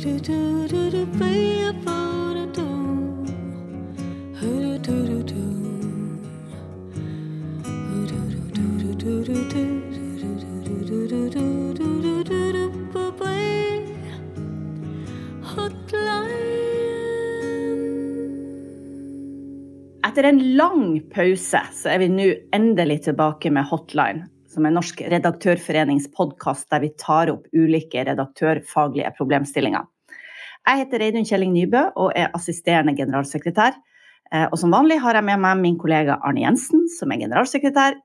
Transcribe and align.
do 0.00 0.18
do 0.18 0.66
do 0.68 0.90
do 0.90 1.49
Etter 20.20 20.34
en 20.34 20.56
lang 20.56 20.88
pause 21.08 21.60
så 21.72 21.88
er 21.88 22.02
vi 22.02 22.06
nå 22.12 22.24
endelig 22.52 22.98
tilbake 23.06 23.48
med 23.56 23.64
Hotline, 23.70 24.26
som 24.52 24.66
er 24.68 24.74
Norsk 24.74 24.98
redaktørforenings 25.08 26.10
podkast 26.12 26.66
der 26.68 26.82
vi 26.82 26.90
tar 27.00 27.30
opp 27.32 27.46
ulike 27.56 28.02
redaktørfaglige 28.04 29.14
problemstillinger. 29.16 29.86
Jeg 30.68 30.82
heter 30.82 31.00
Reidun 31.00 31.24
Kjelling 31.24 31.54
Nybø 31.54 31.86
og 31.94 32.12
er 32.20 32.28
assisterende 32.36 32.92
generalsekretær. 32.98 33.80
Eh, 34.28 34.44
og 34.44 34.58
som 34.60 34.76
vanlig 34.76 35.00
har 35.00 35.16
jeg 35.16 35.28
med 35.30 35.40
meg 35.40 35.62
min 35.62 35.80
kollega 35.80 36.18
Arne 36.20 36.44
Jensen, 36.44 36.84
som 36.98 37.16
er 37.16 37.22
generalsekretær. 37.24 37.96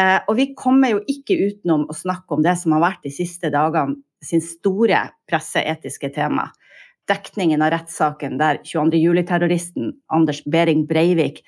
Eh, 0.00 0.18
og 0.24 0.40
vi 0.40 0.54
kommer 0.56 0.94
jo 0.94 1.04
ikke 1.04 1.36
utenom 1.42 1.84
å 1.92 1.98
snakke 2.00 2.38
om 2.38 2.48
det 2.48 2.56
som 2.62 2.72
har 2.78 2.86
vært 2.86 3.04
de 3.04 3.12
siste 3.12 3.52
dagene 3.52 4.00
sin 4.24 4.40
store 4.40 5.10
presseetiske 5.28 6.08
tema 6.16 6.48
dekningen 7.10 7.62
av 7.62 7.72
rettssaken 7.74 8.38
der 8.40 8.60
22. 8.64 8.98
juli-terroristen 9.02 9.92
Anders 10.12 10.42
Behring 10.44 10.86
Breivik 10.88 11.42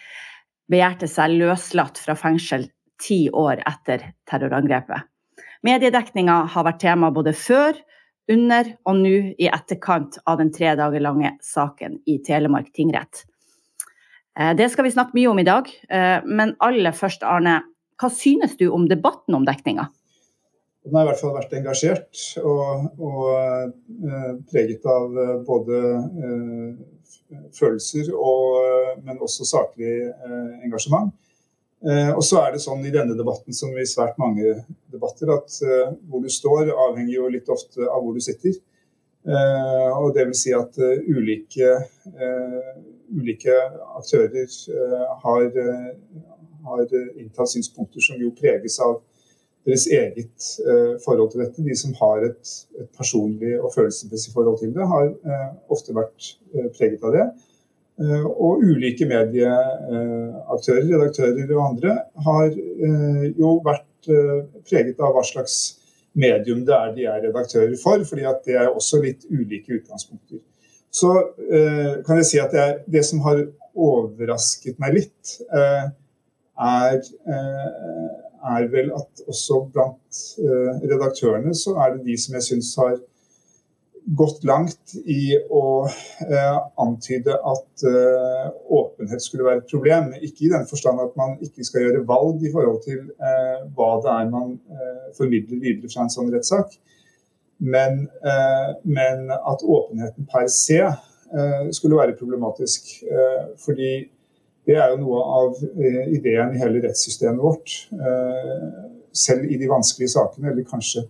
begjærte 0.70 1.08
seg 1.10 1.36
løslatt 1.40 1.98
fra 2.02 2.16
fengsel 2.18 2.68
ti 3.02 3.26
år 3.32 3.62
etter 3.68 4.10
terrorangrepet. 4.28 5.06
Mediedekninga 5.66 6.42
har 6.52 6.66
vært 6.66 6.82
tema 6.84 7.10
både 7.14 7.34
før, 7.36 7.76
under 8.30 8.72
og 8.88 8.98
nå 8.98 9.14
i 9.38 9.46
etterkant 9.46 10.18
av 10.26 10.40
den 10.40 10.50
tre 10.54 10.72
dager 10.78 11.02
lange 11.02 11.30
saken 11.46 12.00
i 12.10 12.18
Telemark 12.26 12.72
tingrett. 12.74 13.22
Eh, 14.38 14.52
det 14.58 14.68
skal 14.72 14.86
vi 14.86 14.94
snakke 14.94 15.14
mye 15.16 15.30
om 15.30 15.38
i 15.38 15.46
dag, 15.46 15.70
eh, 15.88 16.18
men 16.26 16.56
aller 16.60 16.92
først, 16.92 17.22
Arne, 17.22 17.60
hva 18.00 18.10
synes 18.10 18.56
du 18.58 18.66
om 18.68 18.88
debatten 18.90 19.34
om 19.38 19.46
dekninga? 19.46 19.88
Den 20.86 20.94
har 20.94 21.02
i 21.02 21.08
hvert 21.08 21.18
fall 21.18 21.34
vært 21.34 21.54
engasjert 21.58 22.20
og, 22.46 22.84
og 23.02 23.22
uh, 24.06 24.34
preget 24.52 24.84
av 24.86 25.16
uh, 25.18 25.32
både 25.46 25.80
uh, 25.98 27.40
følelser 27.56 28.12
og, 28.14 29.00
men 29.02 29.18
også 29.18 29.46
saklig 29.48 30.12
engasjement. 30.62 31.10
og 32.14 32.20
så 32.24 32.38
er 32.40 32.52
det 32.54 32.60
sånn 32.62 32.84
i 32.86 32.92
denne 32.94 33.16
debatten 33.18 33.54
som 33.54 33.74
i 33.74 33.86
svært 33.86 34.14
mange 34.22 34.52
debatter 34.94 35.32
at 35.34 35.56
hvor 36.06 36.22
du 36.22 36.30
står 36.30 36.70
avhenger 36.70 37.12
jo 37.16 37.26
litt 37.34 37.50
ofte 37.50 37.82
av 37.82 38.04
hvor 38.04 38.14
du 38.14 38.22
sitter. 38.22 38.54
og 39.98 40.14
det 40.14 40.28
vil 40.28 40.38
si 40.38 40.54
at 40.54 40.78
ulike, 40.78 41.72
ulike 43.10 43.58
aktører 43.98 44.54
har, 45.26 45.50
har 46.70 46.86
inntatt 46.94 47.52
synspunkter 47.56 48.06
som 48.06 48.22
jo 48.22 48.30
preges 48.38 48.78
av 48.86 49.00
deres 49.66 49.86
eget 49.90 50.48
uh, 50.66 50.94
forhold 51.04 51.32
til 51.32 51.42
dette. 51.42 51.64
De 51.66 51.76
som 51.78 51.94
har 52.00 52.28
et, 52.28 52.52
et, 52.78 52.88
personlig 52.96 53.56
og 53.60 53.72
følelsesmessig 53.74 54.34
forhold 54.34 54.60
til 54.60 54.72
det, 54.76 54.86
har 54.92 55.10
uh, 55.10 55.50
ofte 55.74 55.94
vært 55.96 56.30
uh, 56.54 56.68
preget 56.76 57.04
av 57.04 57.18
det. 57.18 57.26
og 58.28 58.60
ulike 58.60 59.06
medieaktører, 59.08 60.82
redaktører 60.84 61.52
og 61.54 61.62
andre 61.64 61.94
har 62.26 62.50
jo 63.40 63.54
vært 63.64 64.10
preget 64.68 65.00
av 65.00 65.14
hva 65.16 65.22
slags 65.24 65.54
medium 66.12 66.60
det 66.68 66.74
er 66.76 66.92
de 66.92 67.06
er 67.08 67.22
redaktører 67.24 67.72
for, 67.80 68.04
fordi 68.04 68.26
at 68.28 68.44
det 68.44 68.58
er 68.60 68.68
også 68.68 69.00
litt 69.00 69.24
ulike 69.30 69.78
utgangspunkter. 69.78 70.42
Så 70.92 71.14
kan 72.04 72.20
jeg 72.20 72.28
si 72.28 72.42
at 72.44 72.52
det, 72.52 72.66
er, 72.66 72.76
det 72.84 73.04
som 73.08 73.24
har 73.24 73.46
overrasket 73.72 74.76
meg 74.82 74.98
litt, 74.98 75.38
er 76.56 77.02
er 78.46 78.70
vel 78.70 78.92
at 78.94 79.26
også 79.26 79.60
blant 79.74 80.22
uh, 80.38 80.72
redaktørene 80.84 81.54
så 81.56 81.76
er 81.82 81.96
det 81.96 82.06
de 82.06 82.16
som 82.20 82.38
jeg 82.38 82.48
syns 82.50 82.72
har 82.80 82.96
gått 84.16 84.44
langt 84.46 84.92
i 85.10 85.34
å 85.50 85.62
eh, 85.82 86.58
antyde 86.78 87.34
at 87.34 87.82
eh, 87.90 88.44
åpenhet 88.78 89.24
skulle 89.24 89.48
være 89.48 89.64
et 89.64 89.72
problem. 89.72 90.12
Ikke 90.22 90.44
i 90.46 90.50
den 90.52 90.62
forstand 90.70 91.02
at 91.02 91.16
man 91.18 91.34
ikke 91.42 91.66
skal 91.66 91.82
gjøre 91.88 92.04
valg 92.06 92.44
i 92.46 92.52
forhold 92.52 92.78
til 92.84 93.00
hva 93.74 93.88
det 94.04 94.12
er 94.12 94.30
man 94.30 94.52
formidler 95.18 95.58
videre 95.58 95.90
fra 95.90 96.04
en 96.04 96.14
sånn 96.14 96.30
rettssak, 96.30 96.78
men, 97.58 98.04
men, 98.86 99.26
at 99.34 99.66
åpenheten 99.66 100.30
per 100.30 100.46
se 100.54 100.78
skulle 101.74 101.98
være 101.98 102.14
problematisk. 102.20 102.94
fordi 103.66 103.90
det 104.66 104.74
er 104.74 104.90
jo 104.90 104.98
noe 104.98 105.24
av 105.40 105.60
eh, 105.62 106.06
ideen 106.16 106.54
i 106.54 106.60
hele 106.60 106.82
rettssystemet 106.82 107.42
vårt. 107.42 107.74
Eh, 107.94 108.64
selv 109.16 109.46
i 109.46 109.58
de 109.60 109.68
vanskelige 109.70 110.12
sakene, 110.16 110.50
eller 110.50 110.66
kanskje 110.66 111.04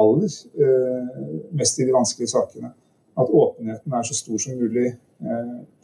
aller 0.00 0.32
eh, 0.64 1.26
mest 1.58 1.80
i 1.80 1.86
de 1.88 1.94
vanskelige 1.94 2.32
sakene. 2.32 2.72
At 3.20 3.28
åpenheten 3.28 3.92
er 3.92 4.08
så 4.08 4.16
stor 4.16 4.40
som 4.40 4.56
mulig. 4.56 4.94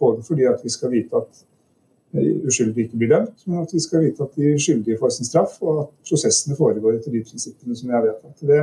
Både 0.01 0.25
fordi 0.27 0.49
at 0.51 0.65
vi 0.65 0.71
skal 0.73 0.91
vite 0.91 1.15
at 1.15 1.45
uskyldige 2.49 2.89
ikke 2.89 2.99
blir 2.99 3.11
dømt, 3.13 3.45
men 3.47 3.61
at 3.63 3.71
vi 3.73 3.81
skal 3.85 4.03
vite 4.03 4.25
at 4.25 4.33
de 4.35 4.55
skyldige 4.59 4.97
får 4.99 5.13
sin 5.15 5.29
straff, 5.29 5.61
og 5.63 5.83
at 5.83 5.91
prosessene 6.09 6.57
foregår 6.59 6.97
etter 6.97 7.15
de 7.15 7.21
prinsippene 7.23 7.77
som 7.77 7.93
jeg 7.93 8.07
vet 8.07 8.25
at 8.33 8.43
det, 8.49 8.63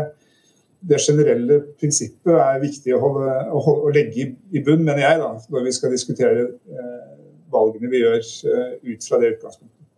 det 0.89 0.99
generelle 1.05 1.61
prinsippet 1.79 2.33
er 2.33 2.59
viktig 2.65 2.97
å, 2.97 2.99
holde, 3.05 3.37
å, 3.53 3.61
holde, 3.67 3.85
å 3.85 3.93
legge 3.95 4.25
i 4.51 4.63
bunn, 4.65 4.83
mener 4.83 5.05
jeg, 5.05 5.21
da, 5.21 5.31
når 5.53 5.67
vi 5.69 5.75
skal 5.77 5.93
diskutere 5.93 6.47
eh, 6.49 7.14
valgene 7.55 7.91
vi 7.91 8.03
gjør 8.03 8.21
eh, 8.21 8.71
ut 8.91 9.09
fra 9.09 9.21
det 9.21 9.35
utgangspunktet. 9.35 9.91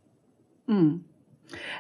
Mm. 0.68 0.98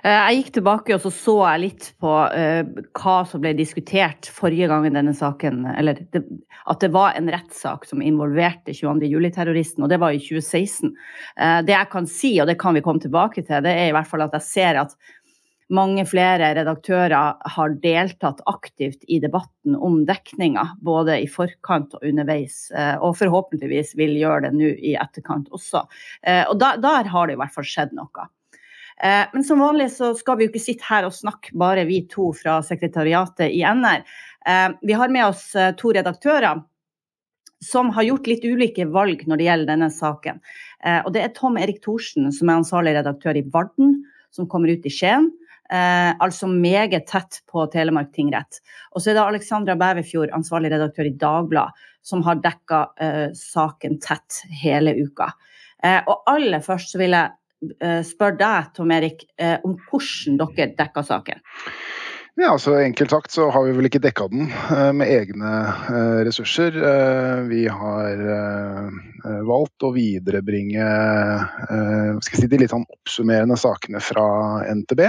Eh, 0.03 0.15
jeg 0.15 0.37
gikk 0.39 0.51
tilbake 0.57 0.95
og 0.95 1.01
så, 1.03 1.11
så 1.11 1.35
jeg 1.41 1.63
litt 1.65 1.87
på 2.01 2.11
uh, 2.11 2.83
hva 2.95 3.15
som 3.27 3.41
ble 3.43 3.51
diskutert 3.57 4.29
forrige 4.31 4.69
gang 4.71 4.87
i 4.87 4.93
denne 4.93 5.13
saken. 5.17 5.65
Eller 5.73 5.99
det, 6.13 6.23
at 6.67 6.83
det 6.83 6.91
var 6.95 7.17
en 7.17 7.29
rettssak 7.31 7.87
som 7.89 8.03
involverte 8.03 8.75
22. 8.75 9.09
juli-terroristen, 9.11 9.83
og 9.83 9.91
det 9.91 9.99
var 10.03 10.15
i 10.15 10.21
2016. 10.23 10.93
Uh, 11.35 11.59
det 11.67 11.75
jeg 11.75 11.91
kan 11.91 12.09
si, 12.11 12.33
og 12.41 12.47
det 12.49 12.59
kan 12.61 12.77
vi 12.77 12.83
komme 12.85 13.03
tilbake 13.03 13.43
til, 13.43 13.63
det 13.65 13.75
er 13.75 13.91
i 13.91 13.95
hvert 13.97 14.09
fall 14.09 14.23
at 14.27 14.35
jeg 14.39 14.47
ser 14.47 14.81
at 14.85 14.95
mange 15.73 16.05
flere 16.07 16.53
redaktører 16.55 17.35
har 17.43 17.75
deltatt 17.83 18.39
aktivt 18.47 19.03
i 19.07 19.19
debatten 19.19 19.75
om 19.75 19.99
dekninga, 20.07 20.63
både 20.83 21.19
i 21.23 21.27
forkant 21.27 21.97
og 21.97 22.05
underveis. 22.07 22.67
Eh, 22.71 22.95
og 23.03 23.17
forhåpentligvis 23.19 23.93
vil 23.99 24.15
gjøre 24.19 24.47
det 24.47 24.53
nå 24.55 24.71
i 24.77 24.95
etterkant 24.99 25.51
også. 25.51 25.83
Eh, 26.23 26.45
og 26.47 26.57
der, 26.61 26.79
der 26.83 27.11
har 27.11 27.27
det 27.27 27.35
i 27.35 27.41
hvert 27.41 27.55
fall 27.55 27.67
skjedd 27.67 27.91
noe. 27.97 28.29
Eh, 29.03 29.25
men 29.33 29.43
som 29.45 29.59
vanlig 29.61 29.89
så 29.97 30.13
skal 30.17 30.39
vi 30.39 30.47
jo 30.47 30.53
ikke 30.53 30.63
sitte 30.63 30.87
her 30.87 31.07
og 31.07 31.15
snakke 31.15 31.51
bare 31.59 31.83
vi 31.89 32.05
to 32.11 32.31
fra 32.37 32.61
sekretariatet 32.65 33.51
i 33.51 33.61
NR. 33.67 34.07
Vi 34.79 34.95
har 34.95 35.11
med 35.11 35.25
oss 35.25 35.49
to 35.75 35.89
redaktører 35.91 36.61
som 37.59 37.89
har 37.91 38.05
gjort 38.07 38.29
litt 38.31 38.45
ulike 38.47 38.85
valg 38.87 39.25
når 39.27 39.41
det 39.41 39.47
gjelder 39.49 39.69
denne 39.73 39.89
saken. 39.91 40.39
Og 41.03 41.09
det 41.11 41.25
er 41.25 41.33
Tom 41.35 41.57
Erik 41.59 41.81
Thorsen, 41.83 42.29
som 42.31 42.47
er 42.47 42.61
ansvarlig 42.61 42.93
redaktør 42.95 43.35
i 43.35 43.43
Varden, 43.51 43.97
som 44.31 44.47
kommer 44.47 44.71
ut 44.71 44.87
i 44.87 44.93
Skien. 44.93 45.27
Eh, 45.67 46.11
altså 46.23 46.47
meget 46.47 47.09
tett 47.09 47.41
på 47.51 47.65
Telemark 47.71 48.13
tingrett. 48.15 48.61
Og 48.95 49.03
så 49.03 49.11
er 49.11 49.17
det 49.17 49.25
Alexandra 49.25 49.75
Bæverfjord, 49.79 50.31
ansvarlig 50.35 50.71
redaktør 50.71 51.09
i 51.09 51.15
Dagbladet, 51.19 51.87
som 52.07 52.23
har 52.23 52.39
dekka 52.39 52.83
eh, 53.03 53.25
saken 53.35 53.99
tett 54.03 54.41
hele 54.61 54.95
uka. 54.95 55.33
Eh, 55.83 55.99
og 56.07 56.23
aller 56.31 56.63
først 56.63 56.93
så 56.93 57.01
vil 57.01 57.17
jeg 57.17 57.75
eh, 57.83 57.99
spørre 58.07 58.39
deg, 58.39 58.71
Tom 58.77 58.93
Erik, 58.95 59.27
eh, 59.35 59.57
om 59.67 59.75
hvordan 59.89 60.39
dere 60.39 60.71
dekka 60.79 61.03
saken. 61.09 61.43
Ja, 62.37 62.51
altså 62.53 62.75
Enkelt 62.77 63.09
sagt 63.09 63.33
så 63.33 63.47
har 63.49 63.63
vi 63.65 63.71
vel 63.73 63.87
ikke 63.89 64.01
dekka 64.03 64.27
den 64.29 64.51
uh, 64.69 64.91
med 64.93 65.09
egne 65.09 65.53
uh, 65.89 66.19
ressurser. 66.27 66.75
Uh, 66.77 67.47
vi 67.49 67.63
har 67.65 68.21
valgt 69.47 69.83
å 69.83 69.89
viderebringe 69.91 70.85
si, 72.23 72.47
de 72.47 72.59
litt 72.61 72.71
sånn 72.71 72.85
oppsummerende 72.85 73.57
sakene 73.59 73.99
fra 73.99 74.27
NTB. 74.69 75.01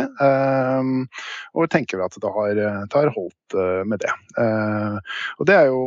og 1.54 1.68
tenker 1.70 2.02
at 2.02 2.16
det 2.18 2.32
har, 2.34 2.50
det 2.58 2.96
har 2.96 3.12
holdt 3.14 3.58
med 3.86 4.02
det. 4.02 4.10
og 5.38 5.46
det 5.46 5.54
er 5.54 5.68
jo 5.70 5.84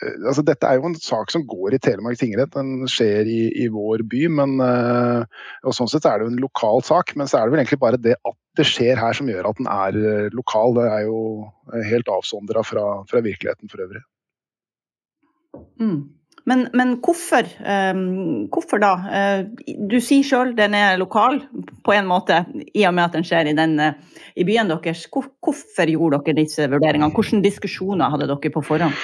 altså 0.00 0.42
Dette 0.46 0.68
er 0.68 0.78
jo 0.78 0.88
en 0.88 0.96
sak 0.96 1.32
som 1.32 1.44
går 1.48 1.76
i 1.76 1.80
Telemark 1.82 2.18
tingrett. 2.20 2.52
Den 2.54 2.86
skjer 2.90 3.28
i, 3.28 3.40
i 3.64 3.66
vår 3.72 4.04
by. 4.10 4.22
Men, 4.40 4.56
uh, 4.62 5.24
og 5.66 5.76
Sånn 5.76 5.90
sett 5.92 6.08
er 6.08 6.20
det 6.20 6.28
jo 6.28 6.34
en 6.34 6.44
lokal 6.44 6.84
sak, 6.86 7.14
men 7.18 7.30
så 7.30 7.40
er 7.40 7.48
det 7.48 7.54
vel 7.54 7.62
egentlig 7.62 7.82
bare 7.82 8.00
det 8.00 8.16
at 8.16 8.38
det 8.58 8.66
skjer 8.66 8.98
her 8.98 9.16
som 9.16 9.28
gjør 9.30 9.50
at 9.50 9.60
den 9.60 9.68
er 9.70 9.98
uh, 9.98 10.30
lokal. 10.36 10.76
Det 10.78 10.86
er 10.88 11.04
jo 11.08 11.20
helt 11.90 12.10
avsondra 12.12 12.64
fra, 12.66 12.86
fra, 13.10 13.24
virkeligheten 13.24 13.72
for 13.72 13.84
øvrig. 13.84 14.02
Mm. 15.80 16.00
Men, 16.48 16.68
men 16.76 16.94
hvorfor, 17.04 17.46
um, 17.60 18.46
hvorfor, 18.52 18.80
da? 18.80 18.92
Uh, 19.04 19.74
du 19.90 19.98
sier 20.02 20.24
sjøl 20.26 20.54
den 20.56 20.74
er 20.76 20.98
lokal, 21.00 21.42
på 21.84 21.94
en 21.94 22.08
måte, 22.08 22.42
i 22.74 22.86
og 22.88 22.94
med 22.96 23.08
at 23.08 23.18
den 23.18 23.26
skjer 23.26 23.50
i, 23.50 23.56
den, 23.56 23.76
uh, 23.80 24.22
i 24.40 24.46
byen 24.48 24.70
deres. 24.70 25.06
Hvor, 25.12 25.28
hvorfor 25.44 25.90
gjorde 25.90 26.22
dere 26.24 26.40
disse 26.40 26.68
vurderingene? 26.70 27.12
Hvilke 27.14 27.42
diskusjoner 27.44 28.12
hadde 28.12 28.30
dere 28.30 28.52
på 28.54 28.64
forhånd? 28.64 28.96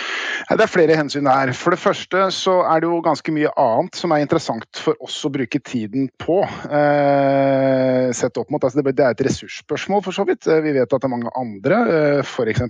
Det 0.47 0.63
er 0.63 0.71
flere 0.71 0.97
hensyn 0.99 1.29
her. 1.29 1.53
For 1.57 1.75
det 1.75 1.81
første 1.83 2.29
så 2.35 2.59
er 2.71 2.83
det 2.83 2.91
jo 2.91 3.03
ganske 3.05 3.35
mye 3.35 3.53
annet 3.61 3.99
som 3.99 4.15
er 4.15 4.25
interessant 4.25 4.81
for 4.81 4.99
oss 5.05 5.19
å 5.27 5.33
bruke 5.35 5.61
tiden 5.61 6.09
på. 6.23 6.41
Uh, 6.71 8.13
sett 8.17 8.39
opp 8.41 8.53
mot, 8.55 8.63
altså 8.65 8.81
det, 8.83 8.97
er 8.97 9.13
et 9.13 9.25
ressursspørsmål, 9.27 10.05
for 10.07 10.17
så 10.17 10.27
vidt. 10.29 10.47
Vi 10.47 10.75
vet 10.77 10.87
at 10.87 11.03
det 11.03 11.09
er 11.09 11.13
mange 11.13 11.33
andre, 11.37 11.81
f.eks. 12.25 12.65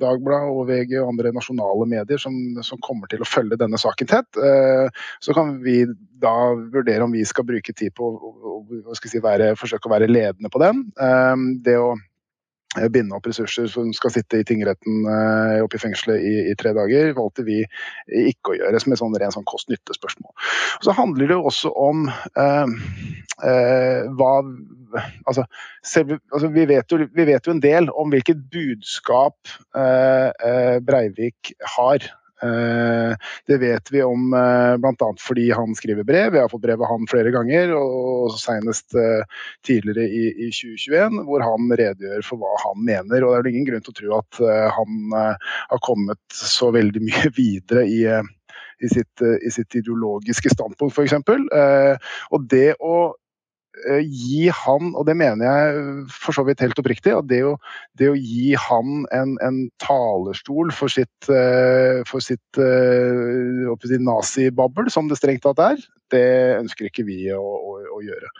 Dagbladet 0.00 0.50
og 0.50 0.66
VG 0.68 0.96
og 1.00 1.12
andre 1.14 1.32
nasjonale 1.36 1.86
medier 1.88 2.20
som, 2.20 2.36
som 2.66 2.80
kommer 2.84 3.10
til 3.10 3.22
å 3.22 3.28
følge 3.28 3.58
denne 3.60 3.69
denne 3.70 3.80
saken 3.80 4.10
tett. 4.10 4.36
Eh, 4.36 4.90
så 5.20 5.34
kan 5.36 5.58
vi 5.62 5.84
da 6.20 6.52
vurdere 6.54 7.06
om 7.06 7.14
vi 7.14 7.24
skal 7.24 7.46
bruke 7.48 7.72
tid 7.72 7.94
på 7.96 8.10
å 8.10 8.94
si, 8.98 9.22
være, 9.22 9.54
forsøke 9.56 9.88
å 9.88 9.94
være 9.94 10.10
ledende 10.10 10.50
på 10.52 10.62
den. 10.62 10.88
Eh, 11.00 11.36
det 11.64 11.76
å 11.80 11.94
eh, 11.94 12.88
binde 12.92 13.16
opp 13.16 13.30
ressurser 13.30 13.70
som 13.70 13.92
skal 13.96 14.14
sitte 14.14 14.40
i 14.40 14.46
tingretten 14.46 15.06
oppe 15.62 15.78
i 15.78 15.82
fengselet 15.82 16.26
i, 16.26 16.34
i, 16.50 16.56
tre 16.58 16.74
dager, 16.76 17.14
valgte 17.16 17.46
vi 17.46 17.62
ikke 18.26 18.54
å 18.54 18.58
gjøre 18.58 18.82
som 18.82 18.94
et 18.94 19.02
sånn 19.02 19.16
rent 19.22 19.36
sånn 19.38 19.48
kost-nytte-spørsmål. 19.48 20.34
Så 20.84 20.96
handler 20.98 21.30
det 21.30 21.38
jo 21.38 21.48
også 21.50 21.72
om 21.78 22.06
eh, 22.10 22.76
eh, 23.46 24.06
hva 24.18 24.34
altså, 25.28 25.44
selv, 25.86 26.18
altså 26.32 26.50
vi, 26.54 26.66
vet 26.70 26.92
jo, 26.92 27.04
vi, 27.14 27.26
vet 27.28 27.46
jo, 27.46 27.54
en 27.54 27.62
del 27.62 27.90
om 27.90 28.10
hvilket 28.12 28.42
budskap 28.52 29.36
eh, 29.76 30.78
Breivik 30.86 31.52
har 31.76 32.10
det 33.46 33.58
vet 33.60 33.92
vi 33.92 34.02
om 34.02 34.34
eh, 34.36 34.76
bl.a. 34.80 35.08
fordi 35.20 35.50
han 35.56 35.74
skriver 35.76 36.06
brev. 36.08 36.32
Vi 36.32 36.40
har 36.40 36.48
fått 36.52 36.64
brev 36.64 36.82
av 36.82 36.92
han 36.92 37.06
flere 37.10 37.32
ganger, 37.34 37.74
og 37.76 38.34
senest 38.40 38.96
eh, 38.98 39.22
tidligere 39.66 40.08
i 40.08 40.48
2021, 40.48 41.22
hvor 41.28 41.44
han 41.44 41.70
redegjør 41.80 42.26
for 42.26 42.42
hva 42.42 42.56
han 42.64 42.84
mener. 42.86 43.22
og 43.22 43.34
Det 43.34 43.38
er 43.38 43.46
vel 43.46 43.52
ingen 43.54 43.70
grunn 43.70 43.86
til 43.86 43.94
å 43.94 43.98
tro 44.00 44.18
at 44.20 44.42
han 44.76 45.14
har 45.14 45.82
kommet 45.84 46.20
så 46.34 46.70
veldig 46.74 47.02
mye 47.10 47.32
videre 47.36 47.86
i 47.86 48.04
i 48.80 48.88
sitt, 48.88 49.20
i 49.20 49.50
sitt, 49.52 49.74
ideologiske 49.76 50.54
standpunkt, 50.54 50.96
f.eks. 50.96 51.12
Eh, 51.12 52.14
og 52.32 52.46
det 52.48 52.78
å 52.80 52.94
Eh, 53.12 53.29
gi 54.02 54.48
han, 54.52 54.90
og 54.98 55.06
det 55.06 55.14
mener 55.18 55.46
jeg 55.46 56.06
for 56.10 56.34
så 56.34 56.42
vidt 56.46 56.62
helt 56.64 56.78
oppriktig, 56.80 57.12
at 57.14 57.28
det 57.30 57.40
å, 57.46 57.54
det 57.98 58.10
å 58.10 58.16
gi 58.18 58.56
han 58.58 59.04
en, 59.14 59.36
en, 59.46 59.60
talerstol 59.82 60.72
for 60.74 60.92
sitt, 60.92 61.30
eh, 61.30 62.02
for 62.08 62.24
sitt 62.24 62.58
si, 62.58 64.00
nazibabbel, 64.02 64.90
som 64.92 65.08
det 65.10 65.20
strengt 65.20 65.44
tatt 65.46 65.62
er, 65.62 65.86
det 66.10 66.26
ønsker 66.58 66.90
ikke 66.90 67.06
vi 67.06 67.22
å, 67.34 67.40
å, 67.40 67.78
å 67.98 68.02
gjøre. 68.04 68.32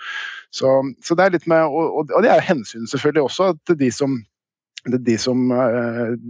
Så, 0.50 0.74
så, 1.04 1.16
det 1.16 1.26
er 1.26 1.38
litt 1.38 1.48
med, 1.50 1.64
og, 1.70 2.10
og 2.10 2.26
det 2.26 2.34
er 2.34 2.46
hensyn 2.50 2.90
selvfølgelig 2.90 3.28
også 3.28 3.54
til 3.70 3.80
de 3.80 3.94
som 3.94 4.20
de, 4.88 5.12
som, 5.20 5.42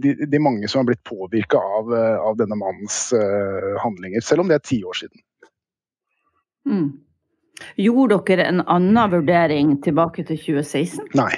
de, 0.03 0.09
de, 0.27 0.39
mange 0.43 0.67
som 0.67 0.81
har 0.81 0.89
blitt 0.89 1.05
påvirka 1.07 1.55
av, 1.55 1.93
av, 1.95 2.33
denne 2.35 2.57
mannens 2.59 3.13
handlinger, 3.79 4.19
selv 4.27 4.43
om 4.43 4.49
det 4.51 4.57
er 4.57 4.65
ti 4.67 4.81
år 4.83 4.97
siden. 4.99 5.23
Mm. 6.67 6.89
Gjorde 7.79 8.21
dere 8.27 8.49
en 8.51 8.65
annen 8.65 9.15
vurdering 9.15 9.77
tilbake 9.85 10.25
til 10.27 10.39
2016? 10.39 11.11
Nei. 11.19 11.33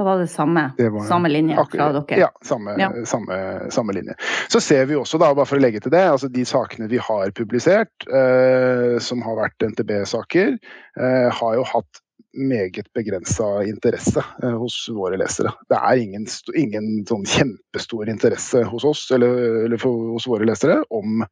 Da 0.00 0.04
var 0.04 0.18
det 0.18 0.28
samme, 0.28 0.72
det 0.78 0.88
var, 0.88 1.02
samme 1.04 1.28
linje 1.28 1.56
fra 1.72 1.90
dere? 1.92 2.20
Ja, 2.20 2.28
samme, 2.44 2.72
ja. 2.80 2.92
Samme, 3.04 3.60
samme, 3.70 3.92
linje. 3.92 4.14
Så 4.48 4.60
ser 4.60 4.86
vi 4.88 4.96
også, 4.96 5.18
da, 5.20 5.34
bare 5.36 5.44
for 5.44 5.60
å 5.60 5.60
legge 5.60 5.82
til 5.84 5.92
det, 5.92 6.06
altså 6.08 6.30
de 6.32 6.44
sakene 6.48 6.86
vi 6.88 6.96
har 7.04 7.32
publisert, 7.36 8.06
eh, 8.08 8.94
som 9.04 9.20
har 9.26 9.36
vært 9.42 9.66
NTB-saker, 9.66 10.54
eh, 10.96 11.26
har 11.36 11.58
jo 11.58 11.66
hatt 11.68 12.00
meget 12.32 12.88
begrensa 12.96 13.50
interesse 13.68 14.24
eh, 14.42 14.56
hos 14.62 14.78
våre 14.94 15.18
lesere. 15.20 15.52
Det 15.68 15.76
er 15.76 16.00
ingen, 16.06 16.24
ingen 16.56 16.88
sånn 17.10 17.28
kjempestor 17.28 18.08
interesse 18.08 18.64
hos 18.70 18.88
oss 18.88 19.04
eller, 19.12 19.66
eller 19.66 19.84
for, 19.84 20.14
hos 20.14 20.30
våre 20.30 20.48
lesere 20.48 20.80
om, 20.88 21.26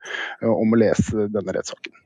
om 0.44 0.76
å 0.76 0.82
lese 0.85 1.31
denne 1.32 1.56
rettssaken. 1.56 1.96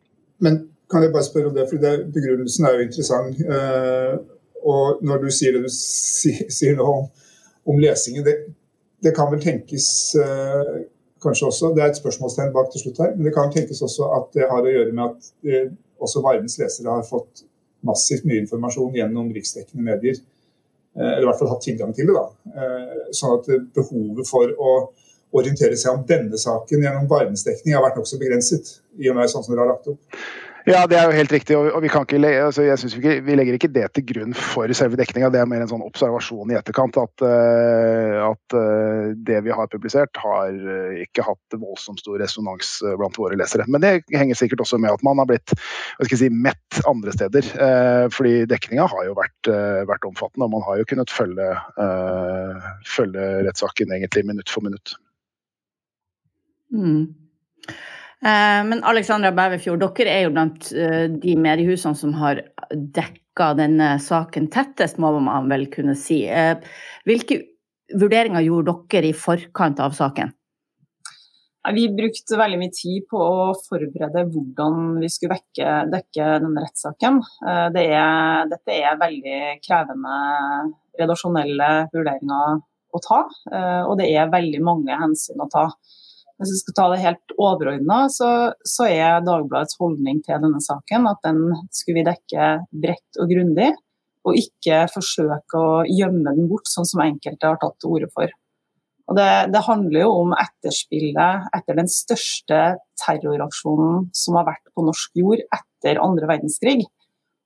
Men 0.42 0.58
kan 0.90 1.02
jeg 1.02 1.12
bare 1.12 1.24
spørre 1.24 1.50
om 1.50 1.54
det, 1.56 1.66
for 1.70 1.80
det, 1.80 1.92
begrunnelsen 2.14 2.66
er 2.66 2.74
jo 2.76 2.86
interessant. 2.86 3.38
Eh, 3.56 4.16
og 4.72 5.04
når 5.06 5.22
du 5.24 5.30
sier 5.34 5.54
det 5.56 5.62
du 5.64 5.70
sier 5.72 6.76
nå 6.78 6.88
om, 6.88 7.06
om 7.72 7.78
lesingen, 7.82 8.24
det, 8.26 8.34
det, 9.02 9.14
kan 9.16 9.30
vel 9.32 9.42
tenkes 9.42 9.86
eh, 10.20 10.74
kanskje 11.22 11.48
også, 11.48 11.72
det 11.76 11.84
er 11.84 11.92
et 11.92 12.00
spørsmålstegn 12.02 12.52
bak 12.54 12.70
til 12.72 12.84
slutt 12.84 13.00
her, 13.02 13.14
men 13.16 13.26
det 13.26 13.34
kan 13.34 13.50
tenkes 13.54 13.82
også 13.86 14.10
at 14.18 14.28
det 14.36 14.50
har 14.50 14.66
å 14.66 14.74
gjøre 14.74 14.92
med 14.92 15.04
at 15.08 15.32
eh, 15.48 15.72
også 16.02 16.22
Vardens 16.24 16.58
lesere 16.60 16.98
har 16.98 17.06
fått 17.06 17.46
massivt 17.86 18.26
mye 18.28 18.42
informasjon 18.42 18.94
gjennom 18.98 19.30
riksdekkende 19.34 19.86
medier. 19.86 20.18
Eller 20.92 21.24
i 21.24 21.26
hvert 21.26 21.38
fall 21.40 21.48
hatt 21.48 21.62
tilgang 21.64 21.94
til 21.96 22.10
det. 22.10 22.14
da. 22.18 22.58
Sånn 23.16 23.38
at 23.38 23.46
behovet 23.74 24.28
for 24.28 24.50
å 24.60 24.72
orientere 25.32 25.76
seg 25.80 25.96
om 25.96 26.06
denne 26.08 26.38
saken 26.38 26.84
gjennom 26.84 27.10
varmestekning 27.10 27.76
har 27.76 27.84
vært 27.84 28.00
nokså 28.00 28.20
begrenset. 28.20 28.78
i 29.00 29.08
og 29.08 29.16
med 29.16 29.30
sånn 29.32 29.44
som 29.44 29.54
dere 29.54 29.64
har 29.64 29.72
lagt 29.72 29.88
opp. 29.88 30.00
Ja, 30.68 30.84
det 30.86 30.94
er 30.94 31.08
jo 31.10 31.16
helt 31.16 31.32
riktig. 31.34 31.56
og 31.58 31.80
vi, 31.82 31.88
kan 31.90 32.04
ikke, 32.06 32.20
altså 32.22 32.62
jeg 32.62 32.90
vi, 33.02 33.14
vi 33.26 33.34
legger 33.34 33.56
ikke 33.56 33.70
det 33.74 33.88
til 33.96 34.04
grunn 34.12 34.34
for 34.36 34.70
selve 34.78 34.98
dekninga. 35.00 35.30
Det 35.34 35.40
er 35.42 35.48
mer 35.50 35.64
en 35.64 35.70
sånn 35.72 35.82
observasjon 35.82 36.52
i 36.52 36.58
etterkant. 36.58 36.98
At, 37.02 37.24
uh, 37.24 38.28
at 38.28 38.56
uh, 38.56 39.10
det 39.26 39.40
vi 39.46 39.54
har 39.54 39.70
publisert, 39.72 40.14
har 40.22 40.54
uh, 40.54 40.94
ikke 41.02 41.26
hatt 41.26 41.58
voldsomt 41.58 42.02
stor 42.02 42.20
resonans 42.22 42.76
blant 43.00 43.18
våre 43.18 43.38
lesere. 43.40 43.66
Men 43.66 43.82
det 43.82 43.94
henger 44.14 44.38
sikkert 44.38 44.62
også 44.62 44.78
med 44.82 44.94
at 44.94 45.02
man 45.06 45.18
har 45.18 45.30
blitt 45.32 45.54
hva 45.54 46.06
skal 46.06 46.14
jeg 46.14 46.22
si, 46.24 46.42
mett 46.46 46.82
andre 46.88 47.14
steder. 47.14 47.48
fordi 48.14 48.46
dekninga 48.48 48.86
har 48.90 49.06
jo 49.06 49.14
vært, 49.16 49.50
vært, 49.88 50.06
omfattende, 50.08 50.46
og 50.46 50.54
man 50.54 50.64
har 50.66 50.80
jo 50.80 50.86
kunnet 50.88 51.12
følge, 51.12 51.48
følge 52.88 53.26
rettssaken 53.46 53.94
egentlig 53.94 54.24
minutt 54.28 54.50
for 54.52 54.64
minutt. 54.64 54.94
Mm. 56.72 57.22
Eh, 58.22 58.60
men 58.68 58.84
Alexandra 58.86 59.32
Bæverfjord, 59.34 59.82
dere 59.98 60.12
er 60.12 60.26
jo 60.26 60.34
blant 60.34 60.68
eh, 60.78 61.08
de 61.10 61.34
mediehusene 61.42 61.98
som 61.98 62.12
har 62.20 62.44
dekka 62.70 63.48
denne 63.58 63.96
saken 64.02 64.46
tettest, 64.52 65.00
må 65.02 65.10
man 65.18 65.50
vel 65.50 65.66
kunne 65.72 65.96
si. 65.98 66.22
Eh, 66.30 66.54
hvilke 67.08 67.40
vurderinger 67.98 68.44
gjorde 68.46 68.76
dere 68.94 69.10
i 69.10 69.16
forkant 69.16 69.82
av 69.82 69.96
saken? 69.98 70.30
Vi 71.74 71.84
brukte 71.94 72.38
veldig 72.38 72.58
mye 72.58 72.74
tid 72.74 73.04
på 73.10 73.18
å 73.22 73.50
forberede 73.54 74.24
hvordan 74.32 74.96
vi 74.98 75.10
skulle 75.10 75.36
vekke, 75.36 75.74
dekke 75.92 76.30
denne 76.42 76.62
rettssaken. 76.64 77.20
Det 77.70 77.84
dette 78.50 78.78
er 78.80 78.98
veldig 78.98 79.36
krevende 79.62 80.16
redaksjonelle 80.98 81.68
vurderinger 81.92 82.58
å 82.58 83.02
ta, 83.06 83.20
og 83.86 83.94
det 84.00 84.08
er 84.10 84.34
veldig 84.34 84.64
mange 84.66 84.98
hensyn 85.04 85.38
å 85.38 85.46
ta. 85.54 85.68
Hvis 86.40 86.52
vi 86.54 86.58
skal 86.62 86.76
ta 86.76 86.88
det 86.92 87.00
helt 87.02 87.34
overordna, 87.36 87.98
så, 88.12 88.28
så, 88.66 88.88
er 88.88 89.24
Dagbladets 89.26 89.78
holdning 89.80 90.20
til 90.24 90.40
denne 90.42 90.60
saken 90.62 91.08
at 91.10 91.20
den 91.26 91.42
skulle 91.74 92.00
vi 92.00 92.06
dekke 92.08 92.52
bredt 92.84 93.20
og 93.22 93.32
grundig, 93.32 93.72
og 94.22 94.38
ikke 94.38 94.84
forsøke 94.92 95.58
å 95.58 95.82
gjemme 95.88 96.32
den 96.36 96.48
bort, 96.50 96.70
sånn 96.70 96.86
som 96.88 97.02
enkelte 97.04 97.50
har 97.50 97.58
tatt 97.62 97.78
til 97.82 97.96
orde 97.96 98.10
for. 98.14 98.30
Og 99.10 99.18
det, 99.18 99.28
det, 99.52 99.64
handler 99.66 100.04
jo 100.04 100.12
om 100.22 100.34
etterspillet 100.38 101.48
etter 101.56 101.76
den 101.76 101.90
største 101.90 102.60
terroraksjonen 103.02 104.06
som 104.16 104.38
har 104.38 104.46
vært 104.46 104.70
på 104.72 104.84
norsk 104.86 105.18
jord 105.18 105.42
etter 105.42 106.00
andre 106.00 106.30
verdenskrig. 106.30 106.86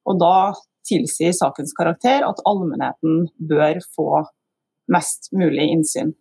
Og 0.06 0.20
da 0.20 0.52
tilsier 0.86 1.34
sakens 1.34 1.74
karakter 1.76 2.26
at 2.26 2.42
allmennheten 2.46 3.26
bør 3.50 3.80
få 3.96 4.10
mest 4.92 5.32
mulig 5.34 5.66
innsyn. 5.72 6.12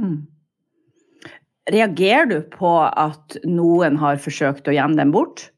Mm. 0.00 0.24
Reagerer 1.72 2.28
du 2.30 2.38
på 2.52 2.72
at 2.86 3.38
noen 3.46 3.98
har 3.98 4.20
forsøkt 4.22 4.68
å 4.70 4.74
gjemme 4.76 4.98
dem 5.00 5.12
bort? 5.14 5.48